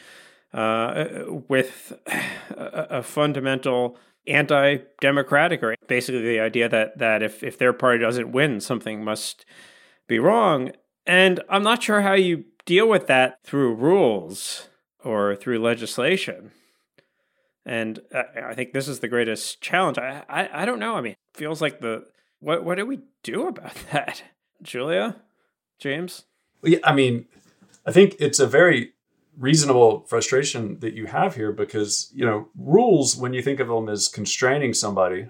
uh, 0.51 1.25
with 1.47 1.93
a, 2.57 2.87
a 2.89 3.03
fundamental 3.03 3.97
anti-democratic 4.25 5.61
or 5.61 5.75
basically 5.87 6.21
the 6.21 6.39
idea 6.39 6.69
that 6.69 6.97
that 6.97 7.21
if, 7.21 7.43
if 7.43 7.57
their 7.57 7.73
party 7.73 7.99
doesn't 7.99 8.31
win 8.31 8.61
something 8.61 9.03
must 9.03 9.45
be 10.07 10.17
wrong. 10.17 10.71
And 11.05 11.41
i'm 11.49 11.63
not 11.63 11.83
sure 11.83 12.01
how 12.01 12.13
you 12.13 12.45
deal 12.65 12.87
with 12.87 13.07
that 13.07 13.43
through 13.43 13.73
rules 13.73 14.69
or 15.03 15.35
through 15.35 15.59
legislation 15.59 16.51
and 17.65 17.99
I, 18.35 18.53
think 18.53 18.73
this 18.73 18.87
is 18.87 18.99
the 18.99 19.07
greatest 19.07 19.61
challenge. 19.61 19.97
I, 19.97 20.23
I, 20.27 20.63
I 20.63 20.65
don't 20.65 20.79
know. 20.79 20.95
I 20.95 21.01
mean, 21.01 21.15
feels 21.33 21.61
like 21.61 21.79
the 21.79 22.05
what 22.39 22.63
what 22.63 22.77
do 22.77 22.85
we 22.85 22.99
do 23.23 23.47
about 23.47 23.73
that, 23.91 24.23
Julia, 24.61 25.17
James? 25.79 26.23
Yeah, 26.61 26.79
I 26.83 26.93
mean, 26.93 27.25
I 27.85 27.91
think 27.91 28.15
it's 28.19 28.39
a 28.39 28.47
very 28.47 28.93
reasonable 29.37 30.05
frustration 30.07 30.79
that 30.79 30.93
you 30.93 31.07
have 31.07 31.35
here 31.35 31.51
because 31.51 32.11
you 32.13 32.25
know 32.25 32.47
rules 32.55 33.17
when 33.17 33.33
you 33.33 33.41
think 33.41 33.59
of 33.59 33.67
them 33.67 33.89
as 33.89 34.07
constraining 34.07 34.73
somebody 34.73 35.27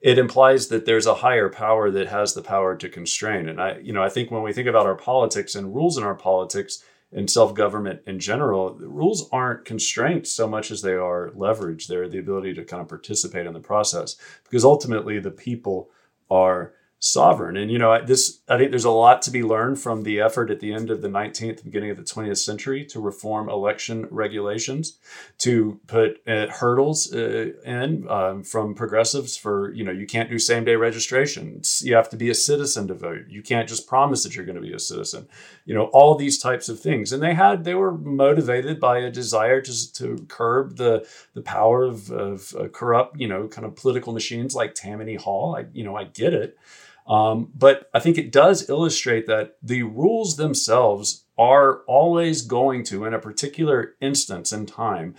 it 0.00 0.18
implies 0.18 0.68
that 0.68 0.86
there's 0.86 1.06
a 1.06 1.14
higher 1.16 1.48
power 1.48 1.90
that 1.90 2.06
has 2.06 2.34
the 2.34 2.42
power 2.42 2.76
to 2.76 2.88
constrain 2.88 3.48
and 3.48 3.60
i 3.60 3.76
you 3.78 3.92
know 3.92 4.02
i 4.02 4.08
think 4.08 4.30
when 4.30 4.42
we 4.42 4.52
think 4.52 4.68
about 4.68 4.86
our 4.86 4.94
politics 4.94 5.56
and 5.56 5.74
rules 5.74 5.98
in 5.98 6.04
our 6.04 6.14
politics 6.14 6.84
and 7.12 7.30
self-government 7.30 8.00
in 8.06 8.18
general 8.18 8.74
the 8.74 8.88
rules 8.88 9.28
aren't 9.30 9.64
constraints 9.64 10.32
so 10.32 10.46
much 10.46 10.70
as 10.70 10.82
they 10.82 10.94
are 10.94 11.30
leverage 11.34 11.86
they're 11.86 12.08
the 12.08 12.18
ability 12.18 12.52
to 12.54 12.64
kind 12.64 12.82
of 12.82 12.88
participate 12.88 13.46
in 13.46 13.52
the 13.52 13.60
process 13.60 14.16
because 14.44 14.64
ultimately 14.64 15.18
the 15.18 15.30
people 15.30 15.90
are 16.30 16.74
sovereign. 16.98 17.56
And 17.56 17.70
you 17.70 17.78
know, 17.78 18.02
this 18.04 18.40
I 18.48 18.56
think 18.56 18.70
there's 18.70 18.84
a 18.84 18.90
lot 18.90 19.20
to 19.22 19.30
be 19.30 19.42
learned 19.42 19.78
from 19.78 20.02
the 20.02 20.20
effort 20.20 20.50
at 20.50 20.60
the 20.60 20.72
end 20.72 20.90
of 20.90 21.02
the 21.02 21.08
19th, 21.08 21.62
beginning 21.62 21.90
of 21.90 21.96
the 21.96 22.02
20th 22.02 22.38
century 22.38 22.84
to 22.86 23.00
reform 23.00 23.48
election 23.48 24.06
regulations, 24.10 24.98
to 25.38 25.78
put 25.86 26.20
uh, 26.26 26.46
hurdles 26.48 27.12
uh, 27.12 27.52
in 27.64 28.08
um, 28.08 28.42
from 28.42 28.74
progressives 28.74 29.36
for 29.36 29.72
you 29.72 29.84
know 29.84 29.92
you 29.92 30.06
can't 30.06 30.30
do 30.30 30.38
same 30.38 30.64
day 30.64 30.74
registration. 30.76 31.60
You 31.80 31.94
have 31.94 32.08
to 32.10 32.16
be 32.16 32.30
a 32.30 32.34
citizen 32.34 32.88
to 32.88 32.94
vote. 32.94 33.26
You 33.28 33.42
can't 33.42 33.68
just 33.68 33.86
promise 33.86 34.22
that 34.22 34.34
you're 34.34 34.46
going 34.46 34.56
to 34.56 34.62
be 34.62 34.72
a 34.72 34.78
citizen. 34.78 35.28
You 35.66 35.74
know, 35.74 35.84
all 35.86 36.14
these 36.14 36.38
types 36.38 36.68
of 36.68 36.80
things. 36.80 37.12
And 37.12 37.22
they 37.22 37.34
had 37.34 37.64
they 37.64 37.74
were 37.74 37.92
motivated 37.92 38.80
by 38.80 38.98
a 38.98 39.10
desire 39.10 39.60
to 39.60 39.92
to 39.92 40.24
curb 40.28 40.76
the 40.76 41.06
the 41.34 41.42
power 41.42 41.84
of, 41.84 42.10
of 42.10 42.54
uh, 42.58 42.68
corrupt 42.68 43.20
you 43.20 43.28
know 43.28 43.48
kind 43.48 43.66
of 43.66 43.76
political 43.76 44.14
machines 44.14 44.54
like 44.54 44.74
Tammany 44.74 45.16
Hall. 45.16 45.56
I 45.56 45.66
you 45.74 45.84
know 45.84 45.94
I 45.94 46.04
get 46.04 46.32
it. 46.32 46.58
Um, 47.06 47.52
but 47.54 47.88
I 47.94 48.00
think 48.00 48.18
it 48.18 48.32
does 48.32 48.68
illustrate 48.68 49.26
that 49.26 49.56
the 49.62 49.84
rules 49.84 50.36
themselves 50.36 51.24
are 51.38 51.82
always 51.86 52.42
going 52.42 52.82
to, 52.84 53.04
in 53.04 53.14
a 53.14 53.18
particular 53.18 53.94
instance 54.00 54.52
in 54.52 54.66
time, 54.66 55.14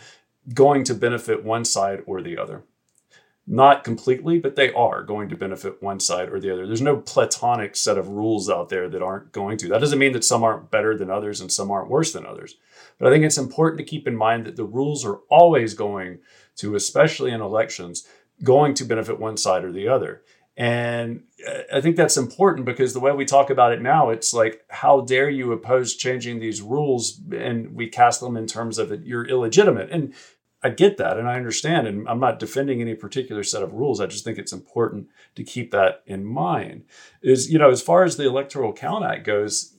going 0.54 0.84
to 0.86 0.94
benefit 0.94 1.44
one 1.44 1.66
side 1.66 2.04
or 2.06 2.22
the 2.22 2.38
other. 2.38 2.64
Not 3.50 3.86
completely, 3.86 4.40
but 4.40 4.58
they 4.58 4.74
are 4.74 5.04
going 5.04 5.30
to 5.30 5.38
benefit 5.38 5.82
one 5.82 6.02
side 6.02 6.28
or 6.28 6.40
the 6.40 6.52
other. 6.52 6.68
There's 6.68 6.82
no 6.82 6.98
platonic 6.98 7.78
set 7.78 7.98
of 7.98 8.10
rules 8.10 8.50
out 8.50 8.68
there 8.68 8.90
that 8.90 9.02
aren't 9.02 9.32
going 9.32 9.58
to. 9.60 9.70
That 9.70 9.80
doesn't 9.80 10.00
mean 10.00 10.12
that 10.14 10.26
some 10.26 10.44
aren't 10.44 10.70
better 10.70 10.98
than 10.98 11.10
others 11.10 11.40
and 11.40 11.50
some 11.50 11.72
aren't 11.72 11.90
worse 11.90 12.12
than 12.12 12.26
others. 12.26 12.58
But 13.00 13.08
I 13.08 13.12
think 13.12 13.24
it's 13.24 13.38
important 13.38 13.78
to 13.78 13.86
keep 13.86 14.06
in 14.06 14.18
mind 14.18 14.46
that 14.46 14.58
the 14.58 14.66
rules 14.66 15.06
are 15.06 15.20
always 15.30 15.76
going 15.76 16.20
to, 16.58 16.76
especially 16.76 17.32
in 17.32 17.40
elections, 17.40 18.06
going 18.44 18.74
to 18.74 18.84
benefit 18.84 19.20
one 19.20 19.38
side 19.38 19.64
or 19.64 19.72
the 19.72 19.88
other. 19.88 20.24
And 20.58 21.24
uh, 21.48 21.60
I 21.72 21.82
think 21.82 21.96
that's 21.96 22.18
important 22.18 22.66
because 22.66 22.94
the 22.94 23.00
way 23.00 23.12
we 23.12 23.26
talk 23.26 23.52
about 23.52 23.74
it 23.74 23.82
now, 23.82 24.10
it's 24.10 24.34
like, 24.34 24.64
how 24.70 25.02
dare 25.02 25.30
you 25.30 25.52
oppose 25.52 25.96
changing 25.96 26.40
these 26.40 26.64
rules? 26.64 27.22
And 27.32 27.76
we 27.76 27.88
cast 27.88 28.22
them 28.22 28.36
in 28.36 28.48
terms 28.48 28.80
of 28.80 28.92
it, 28.92 29.04
you're 29.06 29.28
illegitimate. 29.28 29.92
And 29.92 30.16
I 30.64 30.70
get 30.70 30.98
that 30.98 31.18
and 31.18 31.30
I 31.30 31.36
understand. 31.36 31.86
And 31.86 32.10
I'm 32.10 32.20
not 32.20 32.40
defending 32.40 32.82
any 32.82 32.96
particular 32.96 33.44
set 33.44 33.62
of 33.62 33.74
rules. 33.74 34.02
I 34.02 34.08
just 34.08 34.24
think 34.24 34.40
it's 34.40 34.52
important 34.52 35.10
to 35.36 35.44
keep 35.44 35.70
that 35.72 36.02
in 36.08 36.26
mind. 36.26 36.86
Is, 37.22 37.52
you 37.52 37.60
know, 37.60 37.70
as 37.70 37.84
far 37.84 38.04
as 38.04 38.18
the 38.18 38.26
Electoral 38.26 38.74
Count 38.74 39.06
Act 39.06 39.26
goes, 39.26 39.76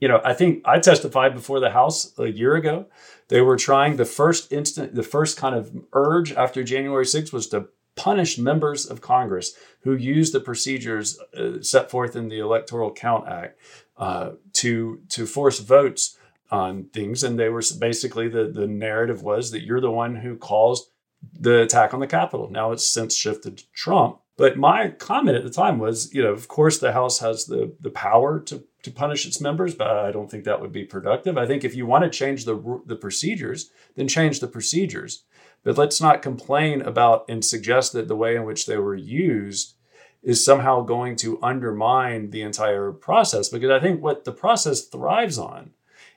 you 0.00 0.08
know, 0.08 0.22
I 0.24 0.32
think 0.32 0.62
I 0.64 0.78
testified 0.78 1.34
before 1.34 1.60
the 1.60 1.70
House 1.70 2.18
a 2.18 2.28
year 2.28 2.56
ago. 2.56 2.86
They 3.28 3.42
were 3.42 3.56
trying 3.56 3.96
the 3.96 4.04
first 4.06 4.50
instant, 4.50 4.94
the 4.94 5.02
first 5.02 5.36
kind 5.36 5.54
of 5.54 5.70
urge 5.92 6.32
after 6.32 6.64
January 6.64 7.04
6th 7.04 7.32
was 7.32 7.46
to 7.48 7.68
punish 7.96 8.38
members 8.38 8.86
of 8.86 9.00
Congress 9.00 9.54
who 9.82 9.94
use 9.94 10.32
the 10.32 10.40
procedures 10.40 11.18
uh, 11.36 11.60
set 11.60 11.90
forth 11.90 12.16
in 12.16 12.28
the 12.28 12.38
Electoral 12.38 12.92
Count 12.92 13.28
Act 13.28 13.58
uh, 13.96 14.30
to 14.54 15.00
to 15.10 15.26
force 15.26 15.60
votes 15.60 16.18
on 16.50 16.84
things. 16.92 17.22
And 17.22 17.38
they 17.38 17.48
were 17.48 17.62
basically 17.78 18.28
the 18.28 18.44
the 18.44 18.66
narrative 18.66 19.22
was 19.22 19.50
that 19.50 19.64
you're 19.64 19.80
the 19.80 19.90
one 19.90 20.16
who 20.16 20.36
caused 20.36 20.90
the 21.32 21.62
attack 21.62 21.94
on 21.94 22.00
the 22.00 22.06
Capitol. 22.06 22.50
Now 22.50 22.72
it's 22.72 22.86
since 22.86 23.14
shifted 23.14 23.58
to 23.58 23.64
Trump. 23.72 24.18
But 24.36 24.58
my 24.58 24.88
comment 24.88 25.36
at 25.36 25.44
the 25.44 25.50
time 25.50 25.78
was, 25.78 26.12
you 26.12 26.22
know, 26.22 26.32
of 26.32 26.48
course 26.48 26.78
the 26.78 26.92
House 26.92 27.20
has 27.20 27.46
the 27.46 27.72
the 27.80 27.90
power 27.90 28.40
to 28.40 28.64
to 28.82 28.90
punish 28.90 29.26
its 29.26 29.40
members, 29.40 29.74
but 29.74 29.88
I 29.88 30.12
don't 30.12 30.30
think 30.30 30.44
that 30.44 30.60
would 30.60 30.72
be 30.72 30.84
productive. 30.84 31.38
I 31.38 31.46
think 31.46 31.64
if 31.64 31.74
you 31.74 31.86
want 31.86 32.04
to 32.04 32.10
change 32.10 32.44
the 32.44 32.80
the 32.86 32.96
procedures, 32.96 33.70
then 33.94 34.08
change 34.08 34.40
the 34.40 34.48
procedures. 34.48 35.24
But 35.64 35.78
let's 35.78 36.00
not 36.00 36.22
complain 36.22 36.82
about 36.82 37.24
and 37.28 37.44
suggest 37.44 37.92
that 37.94 38.06
the 38.06 38.16
way 38.16 38.36
in 38.36 38.44
which 38.44 38.66
they 38.66 38.76
were 38.76 38.94
used 38.94 39.74
is 40.22 40.44
somehow 40.44 40.82
going 40.82 41.16
to 41.16 41.42
undermine 41.42 42.30
the 42.30 42.42
entire 42.42 42.92
process. 42.92 43.48
Because 43.48 43.70
I 43.70 43.80
think 43.80 44.02
what 44.02 44.24
the 44.24 44.32
process 44.32 44.82
thrives 44.82 45.38
on 45.38 45.70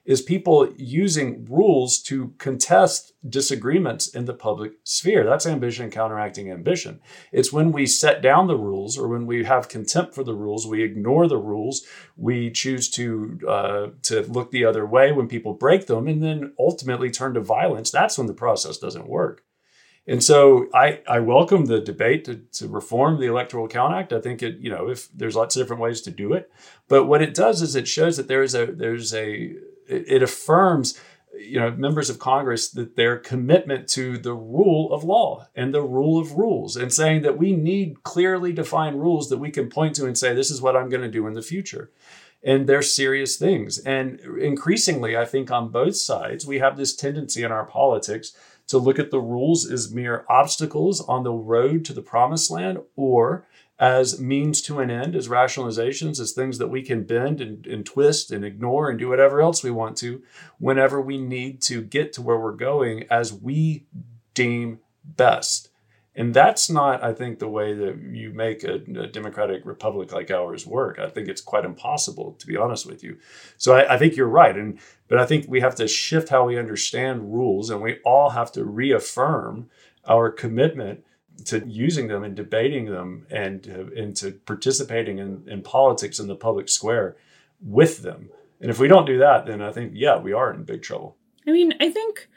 is 0.07 0.21
people 0.21 0.73
using 0.77 1.45
rules 1.49 2.01
to 2.01 2.33
contest 2.37 3.11
disagreements 3.27 4.07
in 4.07 4.23
the 4.23 4.33
public 4.33 4.71
sphere. 4.85 5.25
That's 5.25 5.45
ambition 5.45 5.91
counteracting 5.91 6.49
ambition. 6.49 7.01
It's 7.33 7.51
when 7.51 7.73
we 7.73 7.85
set 7.85 8.21
down 8.21 8.47
the 8.47 8.57
rules 8.57 8.97
or 8.97 9.09
when 9.09 9.27
we 9.27 9.43
have 9.43 9.67
contempt 9.67 10.15
for 10.15 10.23
the 10.23 10.33
rules, 10.33 10.65
we 10.65 10.81
ignore 10.81 11.27
the 11.27 11.37
rules, 11.37 11.85
we 12.15 12.49
choose 12.49 12.89
to 12.91 13.37
uh, 13.47 13.87
to 14.03 14.21
look 14.21 14.51
the 14.51 14.63
other 14.63 14.85
way 14.85 15.11
when 15.11 15.27
people 15.27 15.53
break 15.53 15.87
them, 15.87 16.07
and 16.07 16.23
then 16.23 16.53
ultimately 16.57 17.11
turn 17.11 17.33
to 17.33 17.41
violence. 17.41 17.91
That's 17.91 18.17
when 18.17 18.27
the 18.27 18.33
process 18.33 18.77
doesn't 18.77 19.09
work. 19.09 19.43
And 20.09 20.23
so 20.23 20.67
I, 20.73 21.01
I 21.05 21.19
welcome 21.19 21.65
the 21.65 21.81
debate 21.81 22.23
to, 22.25 22.35
to 22.53 22.69
reform 22.69 23.19
the 23.19 23.27
Electoral 23.27 23.67
Count 23.67 23.93
Act. 23.93 24.13
I 24.13 24.21
think 24.21 24.41
it, 24.41 24.57
you 24.59 24.69
know, 24.69 24.87
if 24.89 25.09
there's 25.11 25.35
lots 25.35 25.57
of 25.57 25.61
different 25.61 25.81
ways 25.81 25.99
to 26.03 26.11
do 26.11 26.31
it. 26.31 26.49
But 26.87 27.07
what 27.07 27.21
it 27.21 27.33
does 27.33 27.61
is 27.61 27.75
it 27.75 27.89
shows 27.89 28.15
that 28.15 28.29
there 28.29 28.41
is 28.41 28.55
a 28.55 28.67
there's 28.67 29.13
a 29.13 29.55
it 29.87 30.21
affirms 30.21 30.99
you 31.37 31.59
know 31.59 31.71
members 31.71 32.09
of 32.09 32.19
congress 32.19 32.69
that 32.69 32.95
their 32.95 33.17
commitment 33.17 33.87
to 33.87 34.17
the 34.17 34.33
rule 34.33 34.91
of 34.91 35.03
law 35.03 35.47
and 35.55 35.73
the 35.73 35.81
rule 35.81 36.19
of 36.19 36.33
rules 36.33 36.75
and 36.75 36.91
saying 36.91 37.21
that 37.21 37.37
we 37.37 37.53
need 37.53 38.03
clearly 38.03 38.51
defined 38.51 38.99
rules 39.01 39.29
that 39.29 39.37
we 39.37 39.51
can 39.51 39.69
point 39.69 39.95
to 39.95 40.05
and 40.05 40.17
say 40.17 40.33
this 40.33 40.51
is 40.51 40.61
what 40.61 40.75
i'm 40.75 40.89
going 40.89 41.01
to 41.01 41.11
do 41.11 41.27
in 41.27 41.33
the 41.33 41.41
future. 41.41 41.91
And 42.43 42.69
they're 42.69 42.83
serious 42.83 43.35
things. 43.35 43.79
And 43.79 44.19
increasingly 44.39 45.17
i 45.17 45.25
think 45.25 45.51
on 45.51 45.69
both 45.69 45.95
sides 45.95 46.45
we 46.45 46.59
have 46.59 46.77
this 46.77 46.95
tendency 46.95 47.43
in 47.43 47.51
our 47.51 47.65
politics 47.65 48.33
to 48.67 48.77
look 48.77 48.99
at 48.99 49.11
the 49.11 49.19
rules 49.19 49.69
as 49.69 49.93
mere 49.93 50.25
obstacles 50.29 51.01
on 51.01 51.23
the 51.23 51.31
road 51.31 51.85
to 51.85 51.93
the 51.93 52.01
promised 52.01 52.51
land 52.51 52.79
or 52.95 53.45
as 53.79 54.19
means 54.19 54.61
to 54.61 54.79
an 54.79 54.89
end, 54.89 55.15
as 55.15 55.27
rationalizations, 55.27 56.19
as 56.19 56.31
things 56.31 56.57
that 56.57 56.69
we 56.69 56.81
can 56.81 57.03
bend 57.03 57.39
and, 57.39 57.65
and, 57.67 57.85
twist 57.85 58.31
and 58.31 58.43
ignore 58.43 58.89
and 58.89 58.97
do 58.97 59.09
whatever 59.09 59.39
else 59.39 59.63
we 59.63 59.69
want 59.69 59.95
to 59.97 60.23
whenever 60.57 60.99
we 60.99 61.17
need 61.17 61.61
to 61.61 61.81
get 61.83 62.11
to 62.11 62.21
where 62.21 62.39
we're 62.39 62.53
going 62.53 63.05
as 63.11 63.31
we 63.31 63.85
deem 64.33 64.79
best. 65.03 65.69
And 66.15 66.33
that's 66.33 66.67
not, 66.67 67.03
I 67.03 67.13
think, 67.13 67.37
the 67.37 67.47
way 67.47 67.75
that 67.75 67.99
you 68.01 68.33
make 68.33 68.63
a, 68.63 68.81
a 68.99 69.05
democratic 69.05 69.63
republic 69.65 70.11
like 70.11 70.31
ours 70.31 70.65
work. 70.65 70.97
I 70.97 71.09
think 71.09 71.27
it's 71.27 71.41
quite 71.41 71.63
impossible, 71.63 72.35
to 72.39 72.47
be 72.47 72.57
honest 72.57 72.87
with 72.87 73.03
you. 73.03 73.19
So 73.57 73.75
I, 73.75 73.93
I 73.93 73.97
think 73.99 74.15
you're 74.15 74.27
right. 74.27 74.57
And 74.57 74.79
but 75.07 75.19
I 75.19 75.27
think 75.27 75.45
we 75.47 75.61
have 75.61 75.75
to 75.75 75.87
shift 75.87 76.29
how 76.29 76.47
we 76.47 76.57
understand 76.57 77.31
rules, 77.31 77.69
and 77.69 77.83
we 77.83 77.99
all 78.03 78.31
have 78.31 78.51
to 78.53 78.65
reaffirm 78.65 79.69
our 80.07 80.31
commitment 80.31 81.03
to 81.45 81.65
using 81.67 82.07
them 82.07 82.23
and 82.23 82.35
debating 82.35 82.85
them 82.85 83.25
and 83.29 83.67
uh, 83.69 83.91
into 83.91 84.31
participating 84.31 85.19
in, 85.19 85.43
in 85.47 85.61
politics 85.61 86.19
in 86.19 86.27
the 86.27 86.35
public 86.35 86.69
square 86.69 87.15
with 87.61 88.01
them. 88.01 88.29
And 88.59 88.71
if 88.71 88.79
we 88.79 88.87
don't 88.87 89.05
do 89.05 89.19
that, 89.19 89.45
then 89.45 89.61
I 89.61 89.71
think, 89.71 89.91
yeah, 89.95 90.17
we 90.17 90.33
are 90.33 90.51
in 90.51 90.63
big 90.63 90.81
trouble. 90.81 91.15
I 91.47 91.51
mean, 91.51 91.73
I 91.79 91.89
think 91.91 92.27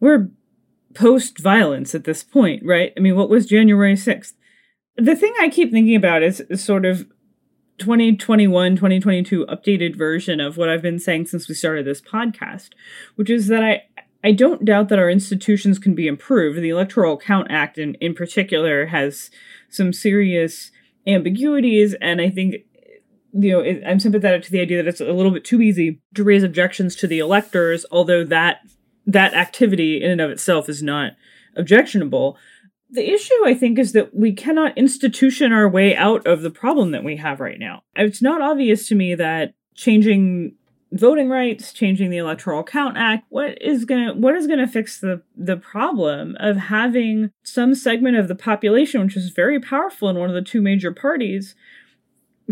we're 0.00 0.28
post 0.94 1.38
violence 1.38 1.94
at 1.94 2.04
this 2.04 2.22
point, 2.22 2.62
right? 2.64 2.92
I 2.96 3.00
mean, 3.00 3.16
what 3.16 3.30
was 3.30 3.46
January 3.46 3.94
6th? 3.94 4.34
The 4.96 5.16
thing 5.16 5.32
I 5.40 5.48
keep 5.48 5.72
thinking 5.72 5.96
about 5.96 6.22
is, 6.22 6.40
is 6.40 6.62
sort 6.62 6.84
of 6.84 7.06
2021 7.78 8.76
2022 8.76 9.46
updated 9.46 9.96
version 9.96 10.40
of 10.40 10.56
what 10.56 10.68
I've 10.68 10.82
been 10.82 10.98
saying 10.98 11.26
since 11.26 11.48
we 11.48 11.54
started 11.54 11.86
this 11.86 12.02
podcast, 12.02 12.70
which 13.16 13.30
is 13.30 13.48
that 13.48 13.64
I 13.64 13.82
I 14.24 14.32
don't 14.32 14.64
doubt 14.64 14.88
that 14.88 14.98
our 14.98 15.10
institutions 15.10 15.78
can 15.78 15.94
be 15.94 16.06
improved. 16.06 16.60
The 16.60 16.68
Electoral 16.68 17.16
Count 17.16 17.48
Act, 17.50 17.78
in, 17.78 17.94
in 17.94 18.14
particular, 18.14 18.86
has 18.86 19.30
some 19.68 19.92
serious 19.92 20.70
ambiguities, 21.06 21.94
and 22.00 22.20
I 22.20 22.30
think, 22.30 22.56
you 23.32 23.52
know, 23.52 23.60
it, 23.60 23.82
I'm 23.86 23.98
sympathetic 23.98 24.42
to 24.44 24.52
the 24.52 24.60
idea 24.60 24.82
that 24.82 24.88
it's 24.88 25.00
a 25.00 25.12
little 25.12 25.32
bit 25.32 25.44
too 25.44 25.60
easy 25.60 26.00
to 26.14 26.24
raise 26.24 26.42
objections 26.42 26.94
to 26.96 27.06
the 27.06 27.18
electors, 27.18 27.84
although 27.90 28.24
that 28.24 28.58
that 29.04 29.34
activity 29.34 30.00
in 30.02 30.12
and 30.12 30.20
of 30.20 30.30
itself 30.30 30.68
is 30.68 30.82
not 30.82 31.12
objectionable. 31.56 32.36
The 32.90 33.10
issue, 33.10 33.34
I 33.44 33.54
think, 33.54 33.78
is 33.78 33.92
that 33.92 34.14
we 34.14 34.32
cannot 34.32 34.78
institution 34.78 35.52
our 35.52 35.68
way 35.68 35.96
out 35.96 36.26
of 36.26 36.42
the 36.42 36.50
problem 36.50 36.92
that 36.92 37.02
we 37.02 37.16
have 37.16 37.40
right 37.40 37.58
now. 37.58 37.82
It's 37.96 38.22
not 38.22 38.42
obvious 38.42 38.86
to 38.88 38.94
me 38.94 39.14
that 39.16 39.54
changing 39.74 40.54
voting 40.92 41.30
rights, 41.30 41.72
changing 41.72 42.10
the 42.10 42.18
Electoral 42.18 42.62
Count 42.62 42.96
Act, 42.96 43.24
what 43.30 43.60
is 43.60 43.84
gonna 43.84 44.14
what 44.14 44.34
is 44.34 44.46
gonna 44.46 44.68
fix 44.68 45.00
the 45.00 45.22
the 45.36 45.56
problem 45.56 46.36
of 46.38 46.56
having 46.56 47.30
some 47.42 47.74
segment 47.74 48.16
of 48.16 48.28
the 48.28 48.34
population, 48.34 49.00
which 49.02 49.16
is 49.16 49.30
very 49.30 49.58
powerful 49.58 50.08
in 50.08 50.18
one 50.18 50.28
of 50.28 50.34
the 50.34 50.42
two 50.42 50.60
major 50.60 50.92
parties, 50.92 51.54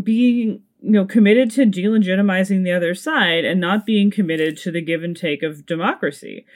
being 0.02 0.62
you 0.82 0.90
know 0.90 1.04
committed 1.04 1.50
to 1.52 1.66
delegitimizing 1.66 2.64
the 2.64 2.72
other 2.72 2.94
side 2.94 3.44
and 3.44 3.60
not 3.60 3.86
being 3.86 4.10
committed 4.10 4.56
to 4.56 4.70
the 4.70 4.80
give 4.80 5.04
and 5.04 5.16
take 5.16 5.42
of 5.42 5.66
democracy. 5.66 6.46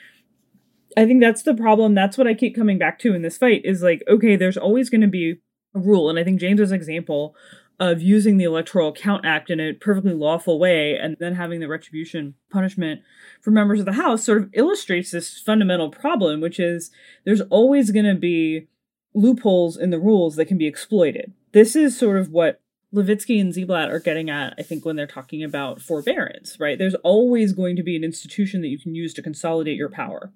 I 0.97 1.05
think 1.05 1.21
that's 1.21 1.43
the 1.43 1.53
problem. 1.53 1.93
That's 1.93 2.17
what 2.17 2.27
I 2.27 2.33
keep 2.33 2.55
coming 2.55 2.77
back 2.77 2.99
to 2.99 3.13
in 3.13 3.21
this 3.21 3.37
fight 3.37 3.61
is 3.65 3.83
like, 3.83 4.01
okay, 4.07 4.35
there's 4.35 4.57
always 4.57 4.89
to 5.01 5.07
be 5.07 5.35
a 5.75 5.79
rule. 5.79 6.09
And 6.09 6.17
I 6.17 6.23
think 6.23 6.39
James's 6.39 6.71
example 6.71 7.35
of 7.79 8.01
using 8.01 8.37
the 8.37 8.45
Electoral 8.45 8.93
Count 8.93 9.25
Act 9.25 9.49
in 9.49 9.59
a 9.59 9.73
perfectly 9.73 10.13
lawful 10.13 10.59
way 10.59 10.97
and 10.97 11.17
then 11.19 11.35
having 11.35 11.59
the 11.59 11.67
retribution 11.67 12.35
punishment 12.49 13.01
for 13.41 13.51
members 13.51 13.79
of 13.79 13.85
the 13.85 13.93
House 13.93 14.23
sort 14.23 14.41
of 14.41 14.49
illustrates 14.53 15.11
this 15.11 15.39
fundamental 15.39 15.89
problem, 15.89 16.41
which 16.41 16.59
is 16.59 16.91
there's 17.25 17.41
always 17.41 17.91
going 17.91 18.05
to 18.05 18.15
be 18.15 18.67
loopholes 19.13 19.77
in 19.77 19.89
the 19.89 19.99
rules 19.99 20.35
that 20.35 20.45
can 20.45 20.57
be 20.57 20.67
exploited. 20.67 21.33
This 21.51 21.75
is 21.75 21.97
sort 21.97 22.17
of 22.17 22.29
what 22.29 22.61
Levitsky 22.93 23.41
and 23.41 23.53
Ziblatt 23.53 23.91
are 23.91 23.99
getting 23.99 24.29
at, 24.29 24.53
I 24.57 24.61
think, 24.61 24.85
when 24.85 24.95
they're 24.95 25.07
talking 25.07 25.43
about 25.43 25.81
forbearance, 25.81 26.57
right? 26.59 26.77
There's 26.77 26.95
always 26.95 27.51
going 27.51 27.75
to 27.75 27.83
be 27.83 27.95
an 27.95 28.03
institution 28.03 28.61
that 28.61 28.69
you 28.69 28.79
can 28.79 28.95
use 28.95 29.13
to 29.15 29.21
consolidate 29.21 29.77
your 29.77 29.89
power. 29.89 30.31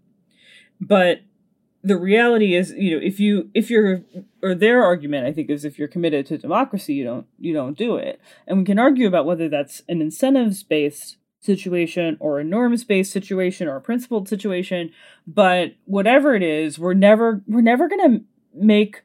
But 0.81 1.21
the 1.83 1.97
reality 1.97 2.55
is, 2.55 2.71
you 2.71 2.95
know, 2.95 3.05
if 3.05 3.19
you 3.19 3.49
if 3.53 3.69
you're 3.69 4.01
or 4.43 4.53
their 4.53 4.83
argument, 4.83 5.25
I 5.25 5.33
think, 5.33 5.49
is 5.49 5.63
if 5.63 5.79
you're 5.79 5.87
committed 5.87 6.25
to 6.27 6.37
democracy, 6.37 6.93
you 6.93 7.03
don't 7.03 7.25
you 7.39 7.53
don't 7.53 7.77
do 7.77 7.95
it. 7.95 8.19
And 8.47 8.59
we 8.59 8.65
can 8.65 8.79
argue 8.79 9.07
about 9.07 9.25
whether 9.25 9.47
that's 9.47 9.81
an 9.87 10.01
incentives 10.01 10.63
based 10.63 11.17
situation 11.41 12.17
or 12.19 12.39
a 12.39 12.43
norms 12.43 12.83
based 12.83 13.13
situation 13.13 13.67
or 13.67 13.77
a 13.77 13.81
principled 13.81 14.27
situation, 14.27 14.91
but 15.25 15.75
whatever 15.85 16.35
it 16.35 16.43
is, 16.43 16.77
we're 16.77 16.93
never 16.93 17.41
we're 17.47 17.61
never 17.61 17.87
gonna 17.87 18.19
make 18.53 19.03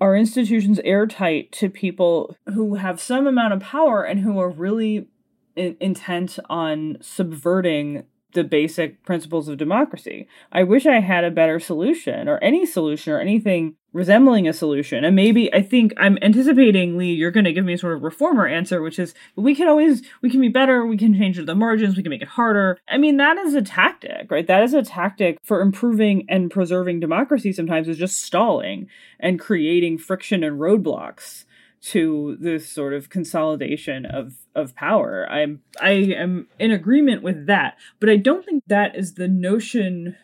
our 0.00 0.14
institutions 0.14 0.78
airtight 0.84 1.50
to 1.52 1.68
people 1.68 2.36
who 2.54 2.74
have 2.76 3.00
some 3.00 3.26
amount 3.26 3.54
of 3.54 3.60
power 3.60 4.04
and 4.04 4.20
who 4.20 4.38
are 4.38 4.50
really 4.50 5.08
in- 5.56 5.76
intent 5.80 6.38
on 6.48 6.98
subverting 7.00 8.04
the 8.32 8.44
basic 8.44 9.04
principles 9.04 9.48
of 9.48 9.56
democracy. 9.56 10.28
I 10.52 10.62
wish 10.62 10.86
I 10.86 11.00
had 11.00 11.24
a 11.24 11.30
better 11.30 11.58
solution 11.58 12.28
or 12.28 12.38
any 12.38 12.66
solution 12.66 13.12
or 13.12 13.20
anything 13.20 13.76
resembling 13.92 14.46
a 14.46 14.52
solution. 14.52 15.02
And 15.02 15.16
maybe 15.16 15.52
I 15.52 15.62
think 15.62 15.94
I'm 15.96 16.18
anticipating, 16.20 16.98
Lee, 16.98 17.14
you're 17.14 17.30
going 17.30 17.46
to 17.46 17.52
give 17.52 17.64
me 17.64 17.72
a 17.72 17.78
sort 17.78 17.96
of 17.96 18.02
reformer 18.02 18.46
answer, 18.46 18.82
which 18.82 18.98
is 18.98 19.14
we 19.34 19.54
can 19.54 19.66
always, 19.66 20.02
we 20.20 20.28
can 20.28 20.40
be 20.40 20.48
better, 20.48 20.84
we 20.84 20.98
can 20.98 21.14
change 21.14 21.38
the 21.44 21.54
margins, 21.54 21.96
we 21.96 22.02
can 22.02 22.10
make 22.10 22.22
it 22.22 22.28
harder. 22.28 22.78
I 22.86 22.98
mean, 22.98 23.16
that 23.16 23.38
is 23.38 23.54
a 23.54 23.62
tactic, 23.62 24.30
right? 24.30 24.46
That 24.46 24.62
is 24.62 24.74
a 24.74 24.82
tactic 24.82 25.38
for 25.42 25.62
improving 25.62 26.26
and 26.28 26.50
preserving 26.50 27.00
democracy 27.00 27.52
sometimes 27.52 27.88
is 27.88 27.96
just 27.96 28.22
stalling 28.22 28.88
and 29.18 29.40
creating 29.40 29.98
friction 29.98 30.44
and 30.44 30.60
roadblocks 30.60 31.44
to 31.80 32.36
this 32.40 32.68
sort 32.68 32.92
of 32.92 33.08
consolidation 33.08 34.04
of 34.04 34.34
of 34.54 34.74
power. 34.74 35.26
I'm 35.30 35.62
I 35.80 35.90
am 35.90 36.48
in 36.58 36.70
agreement 36.70 37.22
with 37.22 37.46
that, 37.46 37.76
but 38.00 38.08
I 38.08 38.16
don't 38.16 38.44
think 38.44 38.64
that 38.66 38.96
is 38.96 39.14
the 39.14 39.28
notion 39.28 40.16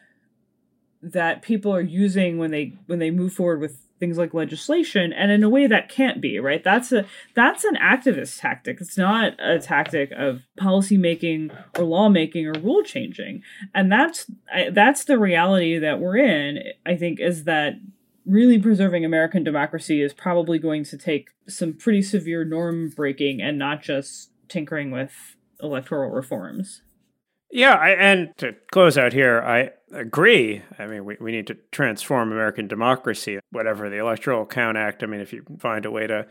that 1.02 1.42
people 1.42 1.74
are 1.74 1.80
using 1.80 2.38
when 2.38 2.50
they 2.50 2.74
when 2.86 2.98
they 2.98 3.11
move 3.11 3.32
forward 3.32 3.61
with 3.61 3.80
things 4.00 4.18
like 4.18 4.34
legislation 4.34 5.12
and 5.12 5.30
in 5.30 5.44
a 5.44 5.48
way 5.48 5.66
that 5.68 5.88
can't 5.88 6.20
be 6.20 6.40
right? 6.40 6.64
That's 6.64 6.90
a 6.90 7.07
that's 7.34 7.62
an 7.64 7.76
activist 7.76 8.40
tactic. 8.40 8.78
It's 8.80 8.98
not 8.98 9.34
a 9.38 9.61
tactic 9.61 10.11
of 10.12 10.42
policy 10.59 10.96
making 10.96 11.52
or 11.78 11.84
lawmaking 11.84 12.46
or 12.46 12.52
rule 12.55 12.82
changing. 12.82 13.42
And 13.74 13.92
that's 13.92 14.28
that's 14.72 15.05
the 15.05 15.18
reality 15.18 15.78
that 15.78 16.00
we're 16.00 16.16
in 16.16 16.59
i 16.86 16.96
think 16.96 17.20
is 17.20 17.44
that 17.44 17.74
really 18.27 18.59
preserving 18.59 19.05
American 19.05 19.45
democracy 19.45 20.01
is 20.01 20.12
probably 20.12 20.59
going 20.59 20.85
to 20.85 20.99
take 20.99 21.31
some 21.49 21.75
pretty 21.75 22.03
severe 22.03 22.45
norm 22.45 22.91
breaking 22.91 23.41
and 23.41 23.59
not 23.59 23.83
just 23.83 24.31
tinkering 24.49 24.91
with 24.91 25.37
electoral 25.61 26.11
reforms. 26.11 26.83
Yeah, 27.51 27.75
I, 27.75 27.91
and 27.91 28.37
to 28.39 28.57
close 28.72 28.99
out 28.99 29.12
here, 29.12 29.41
I 29.41 29.70
agree. 29.97 30.62
I 30.77 30.87
mean, 30.87 31.05
we, 31.05 31.16
we 31.20 31.31
need 31.31 31.47
to 31.47 31.57
transform 31.70 32.33
American 32.33 32.66
democracy, 32.66 33.39
whatever 33.53 33.89
the 33.89 33.99
Electoral 33.99 34.45
Count 34.45 34.77
Act. 34.77 35.05
I 35.05 35.07
mean, 35.07 35.20
if 35.20 35.33
you 35.33 35.45
find 35.61 35.87
a 35.87 35.91
way 35.91 36.09
to, 36.09 36.27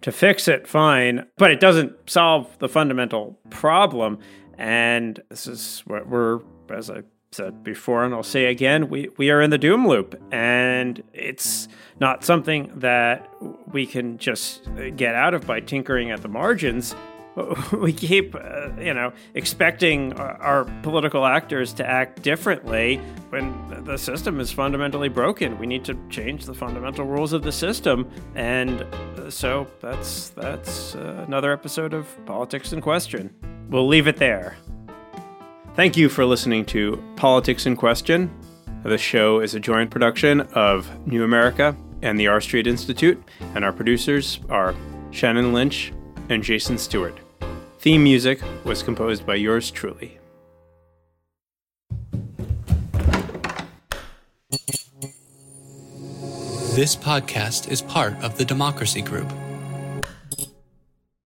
to 0.00 0.12
fix 0.12 0.48
it, 0.48 0.66
fine. 0.66 1.26
But 1.36 1.50
it 1.50 1.60
doesn't 1.60 2.08
solve 2.08 2.58
the 2.58 2.70
fundamental 2.70 3.38
problem. 3.50 4.18
And 4.56 5.20
this 5.28 5.46
is 5.46 5.82
what 5.86 6.08
we're, 6.08 6.40
as 6.70 6.88
I 6.88 7.02
said 7.34 7.64
before 7.64 8.04
and 8.04 8.14
I'll 8.14 8.22
say 8.22 8.46
again, 8.46 8.88
we, 8.88 9.08
we 9.16 9.30
are 9.30 9.40
in 9.40 9.50
the 9.50 9.58
doom 9.58 9.88
loop. 9.88 10.20
And 10.32 11.02
it's 11.12 11.68
not 12.00 12.24
something 12.24 12.70
that 12.76 13.28
we 13.72 13.86
can 13.86 14.18
just 14.18 14.68
get 14.96 15.14
out 15.14 15.34
of 15.34 15.46
by 15.46 15.60
tinkering 15.60 16.10
at 16.10 16.22
the 16.22 16.28
margins. 16.28 16.94
We 17.72 17.94
keep, 17.94 18.34
uh, 18.34 18.68
you 18.78 18.92
know, 18.92 19.10
expecting 19.32 20.12
our 20.12 20.64
political 20.82 21.24
actors 21.24 21.72
to 21.74 21.88
act 21.88 22.20
differently 22.20 22.98
when 23.30 23.84
the 23.84 23.96
system 23.96 24.38
is 24.38 24.52
fundamentally 24.52 25.08
broken. 25.08 25.58
We 25.58 25.66
need 25.66 25.82
to 25.86 25.96
change 26.10 26.44
the 26.44 26.52
fundamental 26.52 27.06
rules 27.06 27.32
of 27.32 27.42
the 27.42 27.50
system, 27.50 28.06
and 28.34 28.84
so 29.30 29.66
that's 29.80 30.28
that's 30.28 30.94
uh, 30.94 31.24
another 31.26 31.54
episode 31.54 31.94
of 31.94 32.06
Politics 32.26 32.74
in 32.74 32.82
Question. 32.82 33.34
We'll 33.70 33.88
leave 33.88 34.08
it 34.08 34.18
there. 34.18 34.58
Thank 35.74 35.96
you 35.96 36.10
for 36.10 36.26
listening 36.26 36.66
to 36.66 37.02
Politics 37.16 37.64
in 37.64 37.76
Question. 37.76 38.30
The 38.82 38.98
show 38.98 39.40
is 39.40 39.54
a 39.54 39.60
joint 39.60 39.90
production 39.90 40.42
of 40.52 41.06
New 41.06 41.24
America 41.24 41.74
and 42.02 42.20
the 42.20 42.26
R 42.28 42.42
Street 42.42 42.66
Institute, 42.66 43.22
and 43.54 43.64
our 43.64 43.72
producers 43.72 44.38
are 44.50 44.74
Shannon 45.12 45.54
Lynch 45.54 45.90
and 46.28 46.42
Jason 46.42 46.76
Stewart. 46.76 47.18
Theme 47.78 48.04
music 48.04 48.42
was 48.64 48.82
composed 48.82 49.24
by 49.24 49.36
yours 49.36 49.70
truly. 49.70 50.18
This 56.74 56.94
podcast 56.94 57.70
is 57.70 57.80
part 57.80 58.12
of 58.22 58.36
the 58.36 58.44
Democracy 58.44 59.00
Group 59.00 59.32